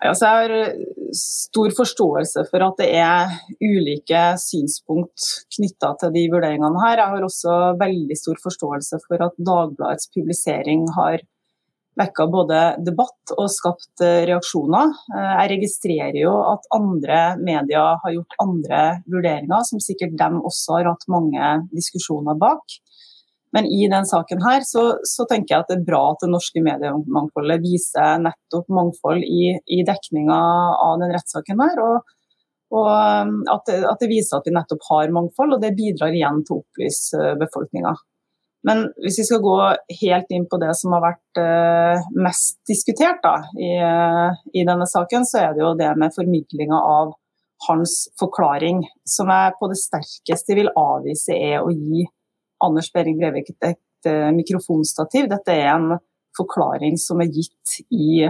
Altså, 0.00 0.24
jeg 0.24 0.36
har 0.36 0.52
eh, 0.56 1.08
stor 1.16 1.72
forståelse 1.76 2.46
for 2.48 2.64
at 2.64 2.78
det 2.80 2.88
er 2.96 3.34
ulike 3.60 4.22
synspunkt 4.40 5.26
knytta 5.56 5.92
til 6.00 6.14
de 6.14 6.22
vurderingene 6.32 6.84
her. 6.86 7.02
Jeg 7.02 7.14
har 7.16 7.26
også 7.26 7.56
veldig 7.80 8.16
stor 8.16 8.40
forståelse 8.40 9.00
for 9.04 9.26
at 9.26 9.36
Dagbladets 9.36 10.08
publisering 10.14 10.86
har 10.96 11.20
vekka 12.00 12.26
både 12.32 12.60
debatt 12.86 13.34
og 13.36 13.50
skapt 13.52 14.04
eh, 14.04 14.22
reaksjoner. 14.30 14.94
Eh, 15.12 15.32
jeg 15.34 15.52
registrerer 15.54 16.20
jo 16.22 16.32
at 16.48 16.68
andre 16.76 17.20
medier 17.42 18.00
har 18.00 18.14
gjort 18.16 18.38
andre 18.40 18.82
vurderinger, 19.04 19.66
som 19.68 19.84
sikkert 19.84 20.16
dem 20.20 20.40
også 20.40 20.78
har 20.78 20.92
hatt 20.94 21.08
mange 21.12 21.52
diskusjoner 21.74 22.40
bak. 22.40 22.80
Men 23.52 23.66
i 23.66 23.88
den 23.90 24.06
saken 24.06 24.42
her 24.44 24.62
så, 24.66 24.84
så, 25.02 25.26
tenker 25.26 25.54
jeg 25.54 25.64
at 25.64 25.72
det 25.72 25.80
er 25.80 25.88
bra 25.88 26.04
at 26.12 26.22
det 26.22 26.30
norske 26.30 26.62
mediemangfoldet 26.62 27.62
viser 27.64 28.22
nettopp 28.22 28.70
mangfold 28.70 29.24
i, 29.26 29.56
i 29.58 29.82
dekninga 29.86 30.38
av 30.86 31.00
den 31.02 31.10
rettssaken 31.16 31.62
her. 31.64 31.80
Og, 31.82 32.12
og 32.78 32.90
at, 32.92 33.64
det, 33.66 33.80
at, 33.82 33.98
det, 33.98 34.10
viser 34.12 34.38
at 34.38 34.46
vi 34.46 34.54
nettopp 34.54 34.86
har 34.92 35.16
mangfold, 35.16 35.56
og 35.56 35.64
det 35.64 35.74
bidrar 35.78 36.14
igjen 36.14 36.44
til 36.46 36.58
å 36.58 36.62
opplyse 36.62 37.34
befolkninga. 37.42 37.96
Men 38.68 38.84
hvis 39.00 39.18
vi 39.22 39.24
skal 39.24 39.40
gå 39.42 39.56
helt 40.02 40.32
inn 40.36 40.44
på 40.50 40.58
det 40.60 40.74
som 40.76 40.92
har 40.94 41.02
vært 41.06 41.40
uh, 41.40 42.08
mest 42.20 42.58
diskutert 42.68 43.22
da, 43.24 43.38
i, 43.56 43.72
uh, 43.80 44.36
i, 44.52 44.66
denne 44.68 44.86
saken, 44.86 45.24
så 45.26 45.46
er 45.46 45.56
det 45.56 45.64
jo 45.64 45.72
det 45.78 45.90
med 45.98 46.14
formidlinga 46.14 46.76
av 46.76 47.14
hans 47.66 47.96
forklaring, 48.20 48.84
som 49.08 49.32
jeg 49.32 49.56
på 49.58 49.68
det 49.72 49.80
sterkeste 49.80 50.56
vil 50.56 50.70
avvise 50.76 51.34
er 51.34 51.64
å 51.64 51.72
gi 51.72 52.04
Anders 52.64 52.90
Behring 52.94 53.18
Brevik 53.20 53.52
et, 53.54 53.80
uh, 54.08 54.30
mikrofonstativ. 54.36 55.28
Dette 55.30 55.56
er 55.56 55.72
en 55.72 55.98
forklaring 56.36 56.98
som 57.00 57.20
er 57.22 57.32
gitt 57.34 57.80
i 57.90 58.22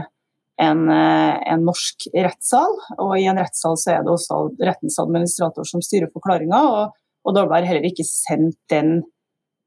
en, 0.60 0.80
en, 0.90 1.62
norsk 1.64 2.10
rettssal, 2.12 2.74
og 3.00 3.14
i 3.16 3.24
en 3.30 3.38
rettssal 3.40 3.78
så 3.80 3.94
er 3.94 4.02
det 4.04 4.12
også 4.12 4.40
rettens 4.60 4.98
administrator 5.00 5.64
som 5.68 5.80
styrer 5.84 6.10
forklaringa. 6.12 6.60
Og, 6.74 6.98
og 7.24 7.36
da 7.36 7.46
har 7.48 7.68
heller 7.68 7.88
ikke 7.88 8.04
sendt 8.04 8.58
den 8.72 8.98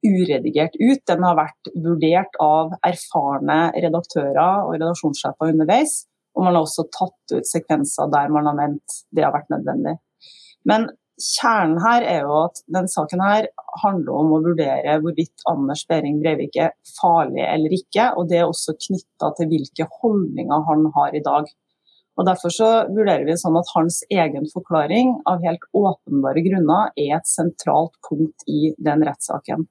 uredigert 0.04 0.76
ut. 0.80 1.02
Den 1.08 1.24
har 1.26 1.38
vært 1.40 1.72
vurdert 1.74 2.38
av 2.44 2.74
erfarne 2.86 3.60
redaktører 3.78 4.66
og 4.66 4.76
redaksjonssjefer 4.76 5.54
underveis. 5.54 6.04
Og 6.34 6.46
man 6.46 6.58
har 6.58 6.66
også 6.66 6.88
tatt 6.94 7.36
ut 7.36 7.48
sekvenser 7.48 8.10
der 8.14 8.32
man 8.34 8.50
har 8.50 8.58
ment 8.58 9.00
det 9.14 9.26
har 9.26 9.34
vært 9.36 9.52
nødvendig. 9.54 9.96
Men 10.68 10.90
kjernen 11.22 11.80
her 11.84 12.06
er 12.08 12.24
jo 12.26 12.38
at 12.46 12.62
den 12.74 12.88
saken 12.90 13.22
her 13.24 13.48
handler 13.84 14.16
om 14.20 14.32
å 14.36 14.42
vurdere 14.46 14.98
hvorvidt 15.04 15.46
Anders 15.50 15.84
Behring 15.90 16.22
Breivik 16.24 16.58
er 16.60 16.74
farlig 16.98 17.44
eller 17.46 17.76
ikke. 17.78 18.10
Og 18.18 18.30
det 18.32 18.40
er 18.42 18.48
også 18.48 18.76
knytta 18.88 19.34
til 19.38 19.52
hvilke 19.52 19.88
holdninger 20.02 20.66
han 20.70 20.88
har 20.98 21.16
i 21.16 21.24
dag. 21.26 21.52
Og 22.14 22.28
Derfor 22.28 22.54
så 22.54 22.70
vurderer 22.94 23.26
vi 23.26 23.38
sånn 23.42 23.58
at 23.58 23.72
hans 23.74 24.04
egen 24.14 24.46
forklaring 24.52 25.16
av 25.30 25.42
helt 25.46 25.64
åpenbare 25.74 26.44
grunner 26.46 26.92
er 26.94 27.16
et 27.18 27.30
sentralt 27.30 27.96
punkt 28.06 28.46
i 28.50 28.76
den 28.78 29.06
rettssaken. 29.08 29.66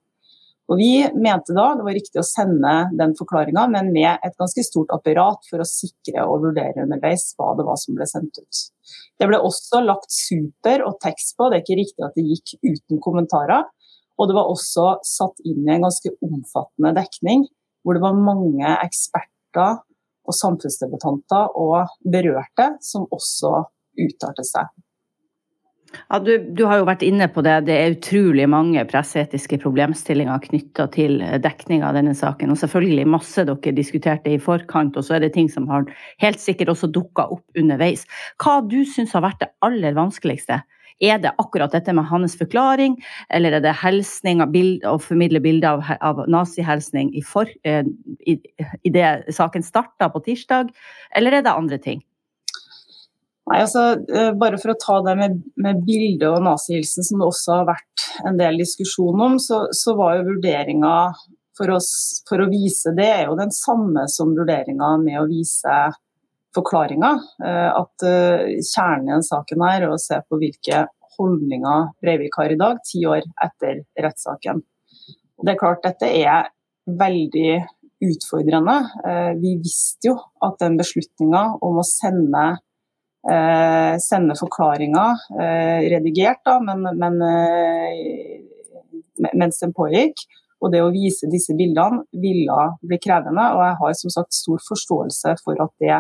Og 0.72 0.78
Vi 0.80 1.04
mente 1.20 1.52
da 1.52 1.66
det 1.76 1.84
var 1.84 1.92
riktig 1.92 2.16
å 2.22 2.24
sende 2.24 2.70
den 2.96 3.12
forklaringa, 3.18 3.66
men 3.68 3.90
med 3.92 4.22
et 4.24 4.36
ganske 4.40 4.62
stort 4.64 4.92
apparat 4.94 5.44
for 5.50 5.60
å 5.60 5.68
sikre 5.68 6.24
og 6.24 6.46
vurdere 6.46 6.86
underveis 6.86 7.26
hva 7.36 7.50
det 7.58 7.66
var 7.66 7.76
som 7.76 7.98
ble 7.98 8.06
sendt 8.08 8.40
ut. 8.40 8.60
Det 9.20 9.28
ble 9.28 9.36
også 9.44 9.82
lagt 9.84 10.08
super 10.16 10.86
og 10.88 10.96
tekst 11.04 11.36
på, 11.36 11.50
det 11.50 11.58
er 11.58 11.64
ikke 11.66 11.80
riktig 11.82 12.06
at 12.06 12.16
det 12.16 12.24
gikk 12.24 12.54
uten 12.64 13.02
kommentarer. 13.04 13.68
Og 14.16 14.30
det 14.30 14.36
var 14.38 14.48
også 14.48 14.86
satt 15.04 15.44
inn 15.44 15.66
i 15.66 15.74
en 15.74 15.84
ganske 15.84 16.14
omfattende 16.24 16.94
dekning, 16.96 17.44
hvor 17.84 17.98
det 17.98 18.04
var 18.06 18.24
mange 18.30 18.72
eksperter 18.86 19.82
og 20.22 20.38
samfunnsdebattanter 20.38 21.58
og 21.58 21.92
berørte 22.16 22.70
som 22.80 23.04
også 23.12 23.58
uttalte 24.00 24.46
seg. 24.46 24.72
Ja, 26.08 26.18
du, 26.18 26.32
du, 26.38 26.64
har 26.68 26.80
jo 26.80 26.88
vært 26.88 27.04
inne 27.06 27.28
på 27.32 27.44
det. 27.44 27.54
Det 27.68 27.76
er 27.76 27.94
utrolig 27.94 28.46
mange 28.50 28.84
presseetiske 28.88 29.58
problemstillinger 29.62 30.42
knytta 30.46 30.88
til 30.94 31.20
dekning 31.44 31.84
av 31.86 31.96
denne 31.98 32.14
saken. 32.16 32.52
Og 32.52 32.60
selvfølgelig 32.60 33.08
masse 33.14 33.46
dere 33.48 33.74
diskuterte 33.76 34.32
i 34.32 34.40
forkant, 34.42 34.98
og 34.98 35.06
så 35.06 35.16
er 35.16 35.26
det 35.26 35.32
ting 35.36 35.50
som 35.52 35.68
har 35.72 35.88
helt 36.22 36.42
sikkert 36.42 36.74
også 36.74 36.90
dukka 36.92 37.28
opp 37.36 37.58
underveis. 37.58 38.06
Hva 38.42 38.60
du 38.66 38.82
syns 38.88 39.14
har 39.16 39.24
vært 39.26 39.42
det 39.44 39.52
aller 39.64 39.96
vanskeligste? 39.98 40.62
Er 41.02 41.18
det 41.18 41.32
akkurat 41.40 41.72
dette 41.74 41.92
med 41.96 42.06
hans 42.06 42.36
forklaring, 42.38 42.94
eller 43.34 43.56
er 43.56 43.64
det 43.64 43.74
helsning 43.80 44.42
bild, 44.52 44.84
å 44.86 45.00
formidle 45.02 45.40
bilder 45.42 45.80
av, 45.80 45.96
av 45.98 46.22
nazihelsning 46.30 47.10
i, 47.18 47.24
for, 47.26 47.50
eh, 47.66 47.82
i, 48.28 48.38
i 48.86 48.94
det 48.94 49.34
saken 49.34 49.66
starta 49.66 50.12
på 50.12 50.22
tirsdag, 50.28 50.70
eller 51.18 51.38
er 51.38 51.46
det 51.46 51.56
andre 51.56 51.80
ting? 51.82 52.04
Nei, 53.50 53.58
altså, 53.64 53.82
eh, 54.14 54.30
Bare 54.38 54.58
for 54.60 54.72
å 54.72 54.78
ta 54.78 55.00
det 55.06 55.16
med, 55.18 55.40
med 55.64 55.82
bildet 55.86 56.28
og 56.30 56.44
nazihilsen, 56.46 57.06
som 57.06 57.22
det 57.22 57.28
også 57.28 57.58
har 57.58 57.68
vært 57.72 58.06
en 58.28 58.38
del 58.38 58.60
diskusjon 58.62 59.24
om, 59.26 59.38
så, 59.42 59.64
så 59.74 59.96
var 59.98 60.18
jo 60.18 60.28
vurderinga 60.30 60.94
for, 61.58 61.74
for, 62.28 62.44
å 62.44 62.48
vise 62.52 62.94
det 62.96 63.08
er 63.10 63.26
jo 63.26 63.36
den 63.40 63.52
samme 63.54 64.06
som 64.10 64.32
vurderinga 64.36 64.94
med 65.02 65.20
å 65.20 65.26
vise 65.30 65.80
forklaringa. 66.54 67.12
Eh, 67.42 67.68
at 67.82 68.06
uh, 68.06 68.46
kjernen 68.62 69.10
i 69.10 69.14
den 69.16 69.26
saken 69.26 69.66
er 69.68 69.88
å 69.88 70.00
se 70.00 70.20
på 70.22 70.38
hvilke 70.40 70.86
holdninger 71.18 71.92
Breivik 72.00 72.38
har 72.40 72.54
i 72.54 72.60
dag, 72.60 72.80
ti 72.86 73.02
år 73.08 73.26
etter 73.44 73.82
rettssaken. 74.00 74.62
Det 75.42 75.52
er 75.52 75.60
klart 75.60 75.84
dette 75.84 76.08
er 76.08 76.52
veldig 76.86 77.58
utfordrende. 78.02 78.74
Vi 79.38 79.52
visste 79.62 80.08
jo 80.08 80.14
at 80.42 80.56
den 80.62 80.78
beslutninga 80.80 81.42
om 81.62 81.78
å 81.78 81.84
sende 81.86 82.46
eh, 83.30 83.94
sende 84.02 84.36
forklaringer, 84.38 85.26
eh, 85.38 85.88
redigert, 85.92 86.42
da, 86.46 86.58
men, 86.64 86.86
men 86.98 87.18
eh, 87.26 88.40
mens 89.30 89.60
den 89.62 89.74
pågikk. 89.76 90.24
Og 90.62 90.70
det 90.70 90.82
å 90.82 90.92
vise 90.94 91.30
disse 91.30 91.56
bildene 91.58 92.04
ville 92.22 92.58
bli 92.86 92.98
krevende. 93.02 93.48
Og 93.56 93.64
jeg 93.66 93.78
har 93.80 93.96
som 93.98 94.14
sagt 94.14 94.36
stor 94.36 94.62
forståelse 94.62 95.34
for 95.42 95.58
at 95.64 95.72
det 95.82 95.98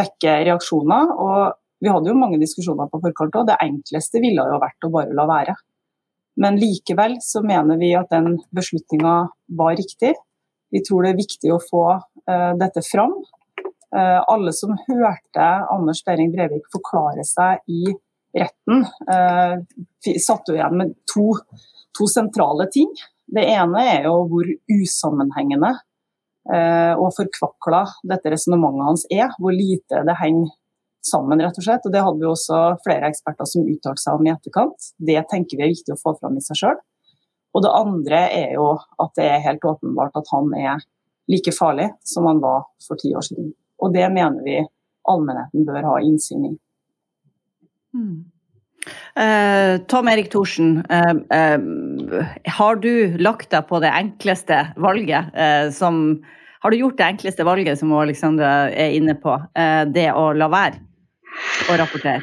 vekker 0.00 0.46
reaksjoner. 0.48 1.12
Og 1.12 1.84
vi 1.84 1.92
hadde 1.92 2.08
jo 2.08 2.16
mange 2.16 2.40
diskusjoner 2.40 2.88
på 2.88 3.02
forkant 3.04 3.36
òg. 3.36 3.50
Det 3.50 3.60
enkleste 3.60 4.22
ville 4.24 4.46
jo 4.48 4.62
vært 4.62 4.88
å 4.88 4.92
bare 4.94 5.12
la 5.16 5.28
være. 5.28 5.56
Men 6.40 6.56
likevel 6.58 7.18
så 7.22 7.44
mener 7.46 7.78
vi 7.78 7.92
at 7.94 8.08
den 8.10 8.38
beslutninga 8.56 9.16
var 9.60 9.76
riktig. 9.78 10.14
Vi 10.74 10.80
tror 10.82 11.04
det 11.04 11.12
er 11.12 11.20
viktig 11.20 11.52
å 11.54 11.60
få 11.62 11.84
uh, 11.94 12.52
dette 12.58 12.82
fram. 12.88 13.12
Eh, 13.94 14.20
alle 14.26 14.52
som 14.52 14.74
hørte 14.88 15.46
Anders 15.70 16.02
Behring 16.06 16.32
Breivik 16.34 16.66
forklare 16.72 17.22
seg 17.26 17.62
i 17.70 17.84
retten, 18.34 18.82
eh, 19.14 20.18
satt 20.18 20.50
jo 20.50 20.56
igjen 20.56 20.78
med 20.80 20.96
to, 21.12 21.28
to, 21.94 22.08
sentrale 22.10 22.66
ting. 22.74 22.90
Det 23.30 23.44
ene 23.52 23.84
er 23.92 24.08
jo 24.08 24.16
hvor 24.32 24.50
usammenhengende 24.74 25.70
eh, 26.50 26.92
og 26.98 27.14
forkvakla 27.14 27.84
dette 28.10 28.34
resonnementet 28.34 28.88
hans 28.88 29.06
er. 29.14 29.30
Hvor 29.38 29.54
lite 29.54 30.02
det 30.08 30.18
henger 30.18 30.50
sammen, 31.04 31.38
rett 31.44 31.60
og 31.60 31.68
slett. 31.68 31.86
Og 31.86 31.94
det 31.94 32.02
hadde 32.02 32.18
vi 32.18 32.30
også 32.32 32.60
flere 32.82 33.12
eksperter 33.12 33.48
som 33.48 33.68
uttalte 33.68 34.02
seg 34.02 34.18
om 34.18 34.26
i 34.26 34.34
etterkant. 34.34 34.90
Det 34.98 35.22
tenker 35.30 35.60
vi 35.60 35.68
er 35.68 35.74
viktig 35.76 35.94
å 35.94 36.02
få 36.02 36.16
fram 36.18 36.40
i 36.40 36.44
seg 36.44 36.64
sjøl. 36.64 36.80
Og 37.54 37.62
det 37.62 37.76
andre 37.78 38.26
er 38.34 38.56
jo 38.56 38.72
at 38.74 39.14
det 39.14 39.30
er 39.30 39.44
helt 39.44 39.68
åpenbart 39.70 40.16
at 40.18 40.30
han 40.34 40.50
er 40.58 40.82
like 41.30 41.54
farlig 41.54 41.92
som 42.02 42.26
han 42.26 42.42
var 42.42 42.66
for 42.82 42.98
ti 42.98 43.14
år 43.14 43.22
siden. 43.22 43.54
Og 43.82 43.94
det 43.94 44.06
mener 44.14 44.44
vi 44.46 44.60
allmennheten 45.10 45.66
bør 45.66 45.88
ha 45.88 45.98
innsyn 46.04 46.46
i. 46.50 46.54
Mm. 47.94 48.22
Uh, 49.16 49.80
Tom 49.88 50.08
Erik 50.12 50.28
Thorsen, 50.32 50.82
uh, 50.92 51.14
uh, 51.32 51.58
har 52.58 52.80
du 52.82 53.16
lagt 53.22 53.50
deg 53.54 53.64
på 53.70 53.80
det 53.80 53.92
enkleste 53.94 54.58
valget 54.76 55.30
som 55.72 56.20
Har 56.64 56.72
du 56.72 56.78
gjort 56.80 56.96
det 56.96 57.04
enkleste 57.04 57.44
valget 57.44 57.78
som 57.78 57.92
Alexandra 57.92 58.70
er 58.72 58.94
inne 58.96 59.12
på, 59.20 59.34
det 59.92 60.06
å 60.16 60.30
la 60.32 60.46
være 60.48 60.78
å 61.68 61.76
rapportere? 61.76 62.22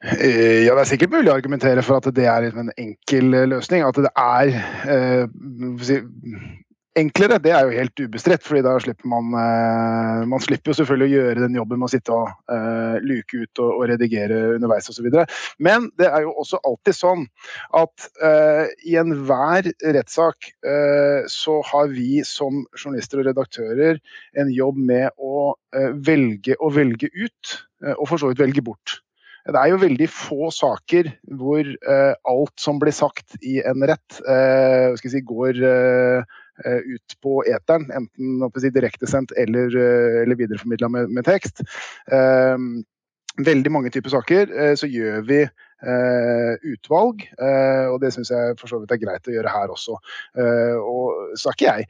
Ja, 0.00 0.72
Det 0.72 0.80
er 0.80 0.88
sikkert 0.88 1.12
mulig 1.12 1.28
å 1.28 1.34
argumentere 1.36 1.84
for 1.84 2.00
at 2.00 2.08
det 2.16 2.24
er 2.24 2.48
en 2.48 2.72
enkel 2.80 3.28
løsning. 3.52 3.84
At 3.84 4.00
det 4.00 4.08
er 4.16 5.28
enklere, 6.98 7.38
det 7.42 7.52
er 7.54 7.66
jo 7.66 7.74
helt 7.74 8.00
ubestridt. 8.00 8.42
fordi 8.46 8.62
da 8.64 8.74
slipper 8.82 9.08
man 9.10 9.30
uh, 9.34 10.24
Man 10.30 10.42
slipper 10.42 10.72
jo 10.72 10.78
selvfølgelig 10.80 11.06
å 11.06 11.14
gjøre 11.14 11.44
den 11.44 11.58
jobben 11.58 11.80
med 11.80 11.88
å 11.88 11.92
sitte 11.92 12.14
og 12.14 12.30
uh, 12.50 12.96
luke 13.04 13.44
ut 13.44 13.62
og, 13.62 13.70
og 13.70 13.86
redigere 13.90 14.40
underveis 14.54 14.90
osv. 14.90 15.08
Men 15.58 15.90
det 16.00 16.08
er 16.10 16.24
jo 16.26 16.34
også 16.42 16.60
alltid 16.64 16.98
sånn 16.98 17.26
at 17.74 18.08
uh, 18.22 18.66
i 18.86 18.96
enhver 19.00 19.70
rettssak 19.84 20.52
så 21.30 21.54
har 21.68 21.88
vi 21.92 22.22
som 22.26 22.62
journalister 22.76 23.20
og 23.20 23.26
redaktører 23.28 23.98
en 24.40 24.50
jobb 24.52 24.78
med 24.78 25.12
å 25.20 25.54
velge 26.04 26.56
og 26.58 26.74
velge 26.76 27.10
ut, 27.12 27.54
og 27.94 28.06
for 28.08 28.20
så 28.20 28.30
vidt 28.30 28.42
velge 28.42 28.64
bort. 28.64 28.98
Det 29.44 29.60
er 29.60 29.72
jo 29.72 29.80
veldig 29.82 30.08
få 30.10 30.48
saker 30.54 31.10
hvor 31.38 31.68
alt 31.90 32.54
som 32.60 32.80
blir 32.82 32.96
sagt 32.96 33.36
i 33.44 33.58
en 33.64 33.84
rett, 33.88 34.20
si, 35.00 35.22
går 35.28 35.60
Eh, 35.64 36.22
ut 36.62 37.16
på 37.22 37.42
eteren, 37.50 37.88
enten 37.90 38.60
si, 38.60 38.70
direktesendt 38.70 39.34
eller, 39.36 39.74
eh, 39.76 40.22
eller 40.22 40.38
videreformidla 40.38 40.88
med, 40.88 41.10
med, 41.10 41.26
tekst. 41.26 41.64
Eh, 42.12 42.58
veldig 43.44 43.72
mange 43.74 43.90
typer 43.90 44.12
saker 44.14 44.52
så 44.78 44.86
gjør 44.86 45.24
vi 45.26 45.40
utvalg, 46.70 47.24
og 47.90 47.96
det 48.00 48.12
syns 48.14 48.30
jeg 48.30 48.52
for 48.60 48.70
så 48.70 48.78
vidt 48.78 48.92
er 48.94 49.00
greit 49.02 49.26
å 49.26 49.32
gjøre 49.34 49.50
her 49.50 49.72
også. 49.74 49.96
og 50.78 51.34
så 51.34 51.50
er 51.50 51.56
ikke 51.56 51.66
jeg 51.66 51.88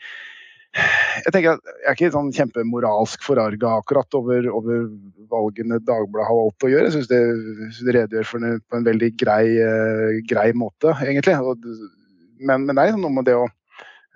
jeg 0.75 1.35
tenker 1.35 1.53
at 1.53 1.69
jeg 1.69 1.85
er 1.85 1.99
ikke 1.99 2.09
sånn 2.17 2.33
kjempemoralsk 2.35 3.23
forarga 3.23 3.75
akkurat 3.77 4.17
over, 4.19 4.49
over, 4.57 4.89
valgene 5.31 5.79
Dagbladet 5.85 6.31
har 6.31 6.41
valgt 6.41 6.67
å 6.67 6.71
gjøre. 6.73 6.89
Jeg 6.89 6.97
syns 6.97 7.13
det, 7.13 7.21
det, 7.85 7.95
redegjør 7.99 8.31
for 8.33 8.43
det 8.43 8.55
på 8.65 8.81
en 8.81 8.89
veldig 8.89 9.13
grei, 9.21 9.45
grei 10.33 10.49
måte, 10.57 10.97
egentlig. 11.05 11.37
Men, 12.41 12.65
men 12.65 12.73
det 12.73 12.89
er 12.89 12.99
noe 12.99 13.21
med 13.21 13.29
det 13.29 13.37
å 13.37 13.47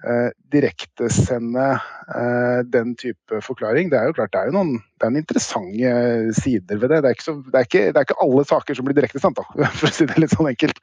eh, 0.05 0.31
direktesende 0.53 1.67
eh, 2.15 2.61
den 2.73 2.95
type 2.99 3.41
forklaring. 3.45 3.91
Det 3.93 3.99
er 3.99 4.11
jo 4.11 4.17
klart, 4.19 4.33
det 4.35 4.41
er 4.43 4.51
jo 4.51 4.59
noen 4.59 4.75
det 4.79 5.07
er 5.07 5.13
en 5.13 5.21
interessante 5.21 5.95
sider 6.41 6.81
ved 6.83 6.93
det. 6.95 7.03
Det 7.05 7.13
er, 7.13 7.23
så, 7.23 7.37
det, 7.47 7.55
er 7.55 7.69
ikke, 7.69 7.85
det 7.93 8.01
er 8.01 8.09
ikke, 8.09 8.21
alle 8.25 8.45
saker 8.49 8.79
som 8.79 8.89
blir 8.89 8.99
direktesendt, 8.99 9.41
for 9.79 9.91
å 9.91 9.95
si 9.95 10.09
det 10.11 10.19
litt 10.19 10.35
sånn 10.35 10.51
enkelt. 10.51 10.83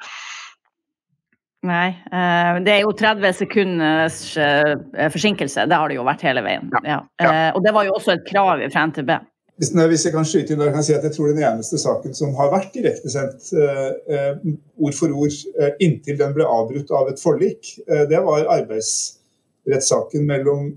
Nei. 1.65 1.87
Eh, 2.13 2.57
det 2.65 2.75
er 2.75 2.83
jo 2.83 2.93
30 2.95 3.39
sekunders 3.39 4.19
eh, 4.37 4.75
forsinkelse. 5.13 5.65
Det 5.69 5.79
har 5.81 5.89
det 5.89 5.97
jo 5.97 6.05
vært 6.07 6.25
hele 6.27 6.43
veien. 6.45 6.69
Ja. 6.85 7.01
Ja. 7.21 7.31
Og 7.57 7.63
det 7.65 7.73
var 7.75 7.87
jo 7.87 7.95
også 7.97 8.15
et 8.15 8.27
krav 8.29 8.61
fra 8.69 8.85
NTB. 8.91 9.15
Hvis, 9.55 9.71
hvis 9.71 10.05
jeg 10.05 10.11
kan 10.11 10.25
skyte 10.27 10.51
inn, 10.53 10.59
da 10.59 10.67
kan 10.67 10.81
jeg 10.81 10.89
si 10.89 10.95
at 10.97 11.05
jeg 11.07 11.15
tror 11.15 11.29
den 11.31 11.43
eneste 11.47 11.79
saken 11.79 12.15
som 12.17 12.33
har 12.35 12.51
vært 12.51 12.73
direktesendt 12.75 13.53
eh, 13.55 14.33
ord 14.75 14.97
for 14.97 15.15
ord 15.15 15.37
eh, 15.55 15.77
inntil 15.85 16.17
den 16.19 16.35
ble 16.35 16.43
avbrutt 16.43 16.91
av 16.91 17.07
et 17.11 17.21
forlik, 17.23 17.77
eh, 17.87 18.03
det 18.11 18.19
var 18.25 18.49
arbeidsrettssaken 18.57 20.27
mellom, 20.27 20.73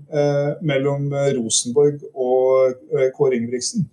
mellom 0.63 1.11
Rosenborg 1.35 2.07
og 2.15 2.79
Kåre 3.17 3.35
Ingebrigtsen. 3.35 3.89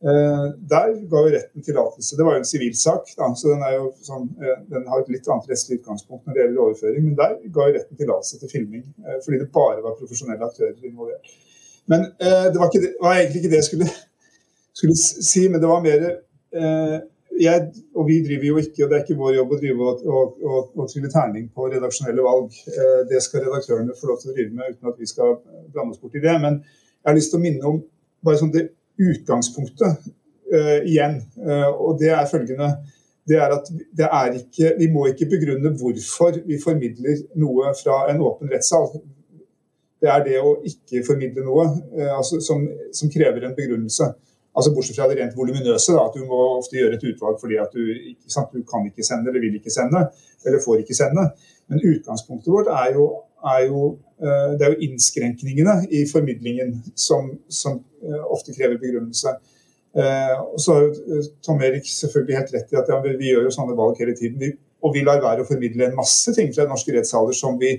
Eh, 0.00 0.44
der 0.72 0.92
ga 1.12 1.20
jo 1.26 1.32
retten 1.34 1.64
tillatelse. 1.64 2.16
Det 2.16 2.24
var 2.24 2.36
jo 2.36 2.40
en 2.40 2.48
sivilsak, 2.48 3.10
så 3.12 3.50
den, 3.52 3.90
sånn, 4.06 4.30
eh, 4.40 4.62
den, 4.72 4.86
har 4.88 5.02
et 5.02 5.10
litt 5.12 5.26
annet 5.28 5.50
rettslig 5.52 5.82
utgangspunkt 5.82 6.24
når 6.24 6.36
det 6.36 6.40
gjelder 6.42 6.62
overføring. 6.64 7.08
Men 7.08 7.18
der 7.18 7.34
ga 7.52 7.66
jo 7.68 7.74
retten 7.74 7.98
tillatelse 7.98 8.40
til 8.40 8.52
filming, 8.54 8.86
eh, 9.04 9.18
fordi 9.26 9.42
det 9.42 9.50
bare 9.52 9.84
var 9.84 9.98
profesjonelle 9.98 10.48
aktører 10.48 10.88
involvert. 10.88 11.34
Men 11.90 12.06
det 12.20 12.58
var, 12.60 12.68
det, 12.70 12.92
var, 13.02 13.16
egentlig 13.18 13.40
ikke 13.40 13.50
det 13.50 13.58
jeg 13.58 13.66
skulle, 13.66 13.86
skulle 14.80 14.96
si, 14.98 15.46
men 15.48 15.60
det 15.62 15.70
var 15.70 15.84
mer 15.84 16.04
jeg, 17.40 17.66
og 17.94 18.08
vi 18.08 18.16
driver 18.26 18.46
jo 18.48 18.56
ikke, 18.60 18.82
og 18.82 18.90
det 18.90 18.96
er 18.96 19.04
ikke 19.04 19.18
vår 19.20 19.36
jobb 19.36 19.52
å 19.54 19.58
drive 19.60 19.90
og, 20.16 20.80
trille 20.90 21.10
terning 21.12 21.46
på 21.54 21.68
redaksjonelle 21.70 22.24
valg. 22.26 22.56
Det 23.08 23.20
skal 23.22 23.44
redaktørene 23.46 23.94
få 23.96 24.10
lov 24.10 24.18
til 24.20 24.32
å 24.32 24.34
drive 24.34 24.56
med 24.56 24.74
uten 24.74 24.90
at 24.90 24.98
vi 24.98 25.08
skal 25.08 25.38
blande 25.70 25.94
oss 25.94 26.02
bort 26.02 26.18
i 26.18 26.24
det. 26.24 26.34
Men 26.42 26.58
jeg 26.64 27.08
har 27.08 27.16
lyst 27.16 27.32
til 27.32 27.40
å 27.40 27.44
minne 27.44 27.70
om 27.70 27.78
bare 28.26 28.40
sånn 28.42 28.52
det 28.52 28.66
utgangspunktet 29.00 30.08
eh, 30.52 30.80
igjen. 30.88 31.20
Uh, 31.40 31.70
og 31.70 32.00
det 32.00 32.12
er 32.14 32.28
følgende 32.30 32.74
det 33.28 33.36
er 33.38 33.52
at 33.54 33.68
det 33.70 34.06
er 34.06 34.32
ikke, 34.34 34.72
Vi 34.78 34.88
må 34.90 35.04
ikke 35.06 35.28
begrunne 35.30 35.70
hvorfor 35.78 36.40
vi 36.46 36.56
formidler 36.58 37.20
noe 37.38 37.70
fra 37.78 38.02
en 38.10 38.22
åpen 38.26 38.50
rettssal. 38.50 38.88
Det 40.00 40.08
er 40.08 40.24
det 40.24 40.38
å 40.40 40.56
ikke 40.66 41.04
formidle 41.06 41.44
noe 41.46 41.68
uh, 41.68 42.16
altså, 42.18 42.40
som, 42.44 42.64
som, 42.96 43.12
krever 43.12 43.46
en 43.46 43.56
begrunnelse. 43.56 44.10
Altså 44.56 44.72
Bortsett 44.74 44.98
fra 44.98 45.06
det 45.10 45.20
rent 45.20 45.36
voluminøse, 45.38 45.94
at 45.94 46.16
du 46.16 46.24
må 46.26 46.38
ofte 46.56 46.78
gjøre 46.78 46.96
et 46.98 47.04
utvalg 47.12 47.36
fordi 47.38 47.58
at 47.62 47.74
du, 47.74 47.82
sant, 48.26 48.50
du 48.50 48.64
kan 48.66 48.86
ikke 48.88 49.06
sende 49.06 49.30
eller 49.30 49.44
vil 49.44 49.58
ikke 49.60 49.70
sende, 49.70 50.08
eller 50.46 50.64
får 50.64 50.82
ikke 50.82 50.96
sende. 50.98 51.28
Men 51.70 51.84
utgangspunktet 51.92 52.50
vårt 52.50 52.72
er 52.74 52.96
jo, 52.96 53.04
er 53.46 53.68
jo, 53.68 53.84
det 54.18 54.66
er 54.66 54.74
jo 54.74 54.88
innskrenkningene 54.88 55.76
i 55.94 56.02
formidlingen 56.10 56.74
som, 56.98 57.30
som 57.46 57.78
Eh, 58.02 58.32
ofte 58.32 58.54
krever 58.56 58.78
begrunnelse. 58.80 59.28
Eh, 60.00 60.36
og 60.40 60.60
så 60.60 60.74
har 60.74 60.86
jo 60.86 61.22
Tom 61.44 61.60
Erik 61.60 61.84
selvfølgelig 61.84 62.36
helt 62.38 62.52
rett 62.54 62.72
i 62.72 62.78
at 62.80 62.88
ja, 62.88 63.00
vi 63.04 63.32
gjør 63.32 63.48
jo 63.48 63.52
sånne 63.52 63.76
valg 63.76 63.98
hele 64.00 64.14
tiden. 64.16 64.54
Og 64.80 64.94
vi 64.94 65.02
lar 65.04 65.20
være 65.20 65.44
å 65.44 65.48
formidle 65.48 65.90
en 65.90 65.98
masse 65.98 66.32
ting 66.36 66.48
fra 66.54 66.64
norske 66.68 66.94
rettssaler 66.94 67.36
som 67.36 67.58
vi, 67.60 67.74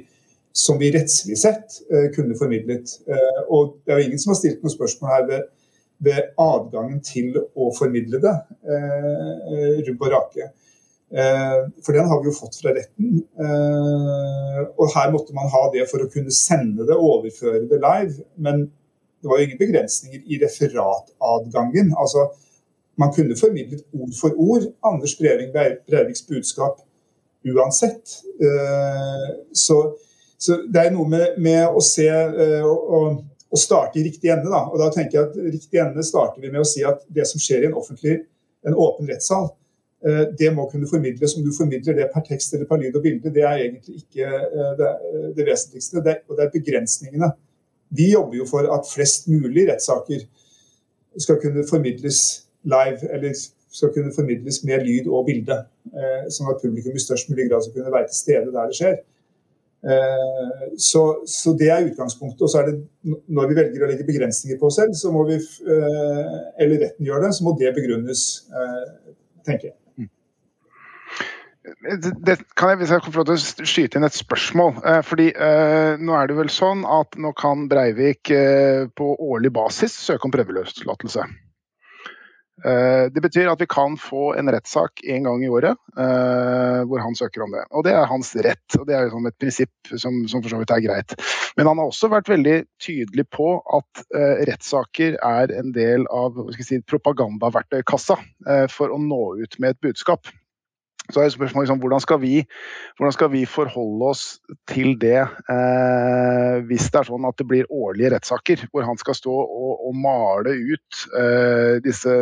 som 0.53 0.77
vi 0.77 0.91
rettslig 0.93 1.39
sett 1.41 1.79
kunne 2.13 2.37
formidlet. 2.37 2.99
og 3.47 3.79
det 3.81 3.93
er 3.93 4.01
jo 4.01 4.09
ingen 4.09 4.21
som 4.21 4.33
har 4.33 4.37
stilt 4.37 4.61
noe 4.61 4.73
spørsmål 4.73 5.13
her 5.15 5.23
ved, 5.29 5.47
ved 6.01 6.33
adgangen 6.41 6.99
til 7.05 7.37
å 7.37 7.69
formidle 7.77 8.21
det. 8.23 8.35
rubb 9.87 10.03
og 10.07 10.11
rake. 10.15 10.49
For 11.83 11.93
den 11.93 12.07
har 12.07 12.21
vi 12.21 12.29
jo 12.29 12.35
fått 12.35 12.55
fra 12.61 12.73
retten. 12.75 13.19
Og 14.77 14.93
her 14.95 15.11
måtte 15.13 15.35
man 15.37 15.51
ha 15.51 15.63
det 15.73 15.87
for 15.91 16.03
å 16.03 16.09
kunne 16.13 16.33
sende 16.33 16.87
det, 16.87 16.95
overføre 16.95 17.67
det 17.69 17.81
live. 17.83 18.25
Men 18.37 18.63
det 19.21 19.29
var 19.29 19.39
jo 19.39 19.47
ingen 19.49 19.59
begrensninger 19.61 20.21
i 20.25 20.39
referatadgangen. 20.41 21.93
Altså, 21.99 22.29
man 22.97 23.13
kunne 23.13 23.37
formidlet 23.39 23.83
ord 23.93 24.13
for 24.21 24.29
ord 24.37 24.65
Anders 24.83 25.15
Breving 25.19 25.51
Breiviks 25.89 26.25
budskap 26.29 26.81
uansett. 27.45 28.21
Eh, 28.41 29.27
så, 29.53 29.97
så, 30.37 30.61
det 30.73 30.85
er 30.85 30.95
noe 30.95 31.09
med, 31.09 31.37
med 31.37 31.69
å 31.69 31.81
se 31.85 32.07
eh, 32.09 32.65
og, 32.65 33.21
og 33.51 33.59
starte 33.59 33.99
i 33.99 34.05
riktig 34.05 34.31
ende. 34.31 34.49
Da. 34.51 34.63
Og 34.71 34.79
da 34.79 34.89
tenker 34.93 35.19
jeg 35.19 35.29
at 35.29 35.39
riktig 35.57 35.81
ende 35.83 36.05
starter 36.07 36.43
vi 36.43 36.51
med 36.51 36.63
å 36.63 36.67
si 36.67 36.85
at 36.87 37.03
det 37.11 37.27
som 37.29 37.41
skjer 37.41 37.65
i 37.65 37.71
en 37.71 37.77
offentlig, 37.77 38.21
en 38.67 38.77
åpen 38.79 39.09
rettssal, 39.11 39.49
eh, 40.07 40.23
det 40.39 40.53
må 40.55 40.69
kunne 40.71 40.89
formidles. 40.89 41.35
Om 41.37 41.45
du 41.45 41.51
formidler 41.55 41.97
det 41.97 42.09
per 42.13 42.25
tekst 42.27 42.55
eller 42.55 42.69
per 42.69 42.81
lyd 42.81 42.95
og 42.95 43.05
bilde, 43.05 43.33
det 43.35 43.43
er 43.43 43.65
egentlig 43.67 44.03
ikke 44.05 44.33
det, 44.79 44.91
det 45.37 45.47
vesentligste. 45.51 46.03
Det, 46.05 46.21
og 46.29 46.39
det 46.39 46.47
er 46.47 46.59
begrensningene 46.59 47.33
vi 47.91 48.11
jobber 48.11 48.37
jo 48.39 48.45
for 48.47 48.67
at 48.75 48.87
flest 48.87 49.27
mulig 49.27 49.67
rettssaker 49.69 50.23
skal 51.19 51.39
kunne 51.41 51.63
formidles 51.67 52.19
live, 52.63 53.09
eller 53.11 53.35
skal 53.71 53.91
kunne 53.95 54.13
formidles 54.15 54.61
med 54.63 54.85
lyd 54.87 55.09
og 55.11 55.25
bilde. 55.27 55.57
Eh, 55.91 56.27
sånn 56.31 56.51
at 56.53 56.61
publikum 56.63 56.95
i 56.95 57.03
størst 57.03 57.31
mulig 57.31 57.49
grad 57.49 57.65
skal 57.65 57.75
kunne 57.79 57.93
være 57.93 58.07
til 58.11 58.19
stede 58.19 58.53
der 58.53 58.71
det 58.71 58.77
skjer. 58.79 58.95
Eh, 59.81 60.63
så, 60.77 61.03
så, 61.25 61.55
det 61.57 61.71
er 61.73 61.89
utgangspunktet. 61.89 62.45
Og 62.45 62.53
så 62.53 62.61
er 62.61 62.71
det 62.71 63.17
når 63.27 63.51
vi 63.51 63.59
velger 63.59 63.85
å 63.85 63.91
legge 63.91 64.07
begrensninger 64.07 64.61
på 64.61 64.69
oss 64.69 64.79
selv, 64.81 64.95
så 64.97 65.13
må 65.13 65.25
vi, 65.29 65.37
eh, 65.41 66.39
eller 66.61 66.81
retten 66.85 67.07
gjør 67.07 67.25
det, 67.25 67.35
så 67.37 67.47
må 67.47 67.55
det 67.59 67.75
begrunnes, 67.77 68.25
tenker 69.45 69.71
jeg 69.71 69.77
det 72.25 72.37
kan 72.57 72.71
jeg, 72.71 72.79
hvis 72.81 72.91
jeg 72.91 73.03
kan 73.03 73.13
få 73.13 73.21
lov 73.21 73.29
til 73.29 73.37
å 73.37 73.69
skyte 73.69 73.99
inn 73.99 74.07
et 74.07 74.17
spørsmål. 74.17 74.73
Eh, 74.85 75.01
fordi 75.05 75.29
eh, 75.31 76.01
Nå 76.01 76.15
er 76.17 76.29
det 76.29 76.37
vel 76.39 76.51
sånn 76.53 76.83
at 76.89 77.17
nå 77.21 77.33
kan 77.37 77.67
Breivik 77.71 78.31
eh, 78.33 78.87
på 78.97 79.13
årlig 79.21 79.53
basis 79.55 79.95
søke 80.07 80.27
om 80.27 80.33
prøveløslatelse. 80.33 81.27
Eh, 82.65 83.05
det 83.13 83.21
betyr 83.23 83.49
at 83.49 83.61
vi 83.61 83.67
kan 83.69 83.95
få 83.97 84.33
en 84.37 84.49
rettssak 84.53 85.01
en 85.09 85.25
gang 85.25 85.43
i 85.45 85.49
året 85.49 85.77
eh, 85.97 86.81
hvor 86.89 87.01
han 87.01 87.15
søker 87.17 87.45
om 87.45 87.55
det. 87.55 87.63
Og 87.71 87.85
det 87.87 87.95
er 87.97 88.09
hans 88.09 88.33
rett. 88.35 88.77
og 88.77 88.85
Det 88.89 88.97
er 88.97 89.09
et 89.09 89.39
prinsipp 89.41 89.93
som, 89.95 90.21
som, 90.29 90.43
for 90.43 90.53
så 90.53 90.61
vidt 90.61 90.73
er 90.75 90.83
greit. 90.85 91.15
Men 91.57 91.71
han 91.71 91.81
har 91.81 91.89
også 91.89 92.11
vært 92.11 92.29
veldig 92.31 92.57
tydelig 92.81 93.25
på 93.33 93.55
at 93.77 94.03
eh, 94.17 94.43
rettssaker 94.51 95.17
er 95.17 95.55
en 95.57 95.73
del 95.75 96.05
av 96.13 96.37
si, 96.59 96.81
propagandaverktøykassa 96.85 98.19
for 98.71 98.93
å 98.93 98.97
nå 99.01 99.21
ut 99.41 99.57
med 99.61 99.75
et 99.75 99.81
budskap. 99.85 100.29
Så 101.09 101.23
er 101.23 101.31
spørsmålet 101.33 101.65
liksom, 101.65 101.79
hvordan, 101.81 102.01
skal 102.03 102.19
vi, 102.21 102.33
hvordan 102.97 103.13
skal 103.15 103.31
vi 103.33 103.41
forholde 103.49 104.09
oss 104.13 104.25
til 104.69 104.93
det 105.01 105.17
eh, 105.25 106.59
hvis 106.69 106.91
det 106.93 106.99
er 106.99 107.07
sånn 107.09 107.25
at 107.27 107.39
det 107.41 107.47
blir 107.49 107.71
årlige 107.73 108.11
rettssaker, 108.13 108.67
hvor 108.71 108.85
han 108.85 108.99
skal 109.01 109.17
stå 109.17 109.33
og, 109.33 109.81
og 109.89 109.97
male 109.97 110.53
ut 110.53 111.01
eh, 111.17 111.81
disse, 111.83 112.13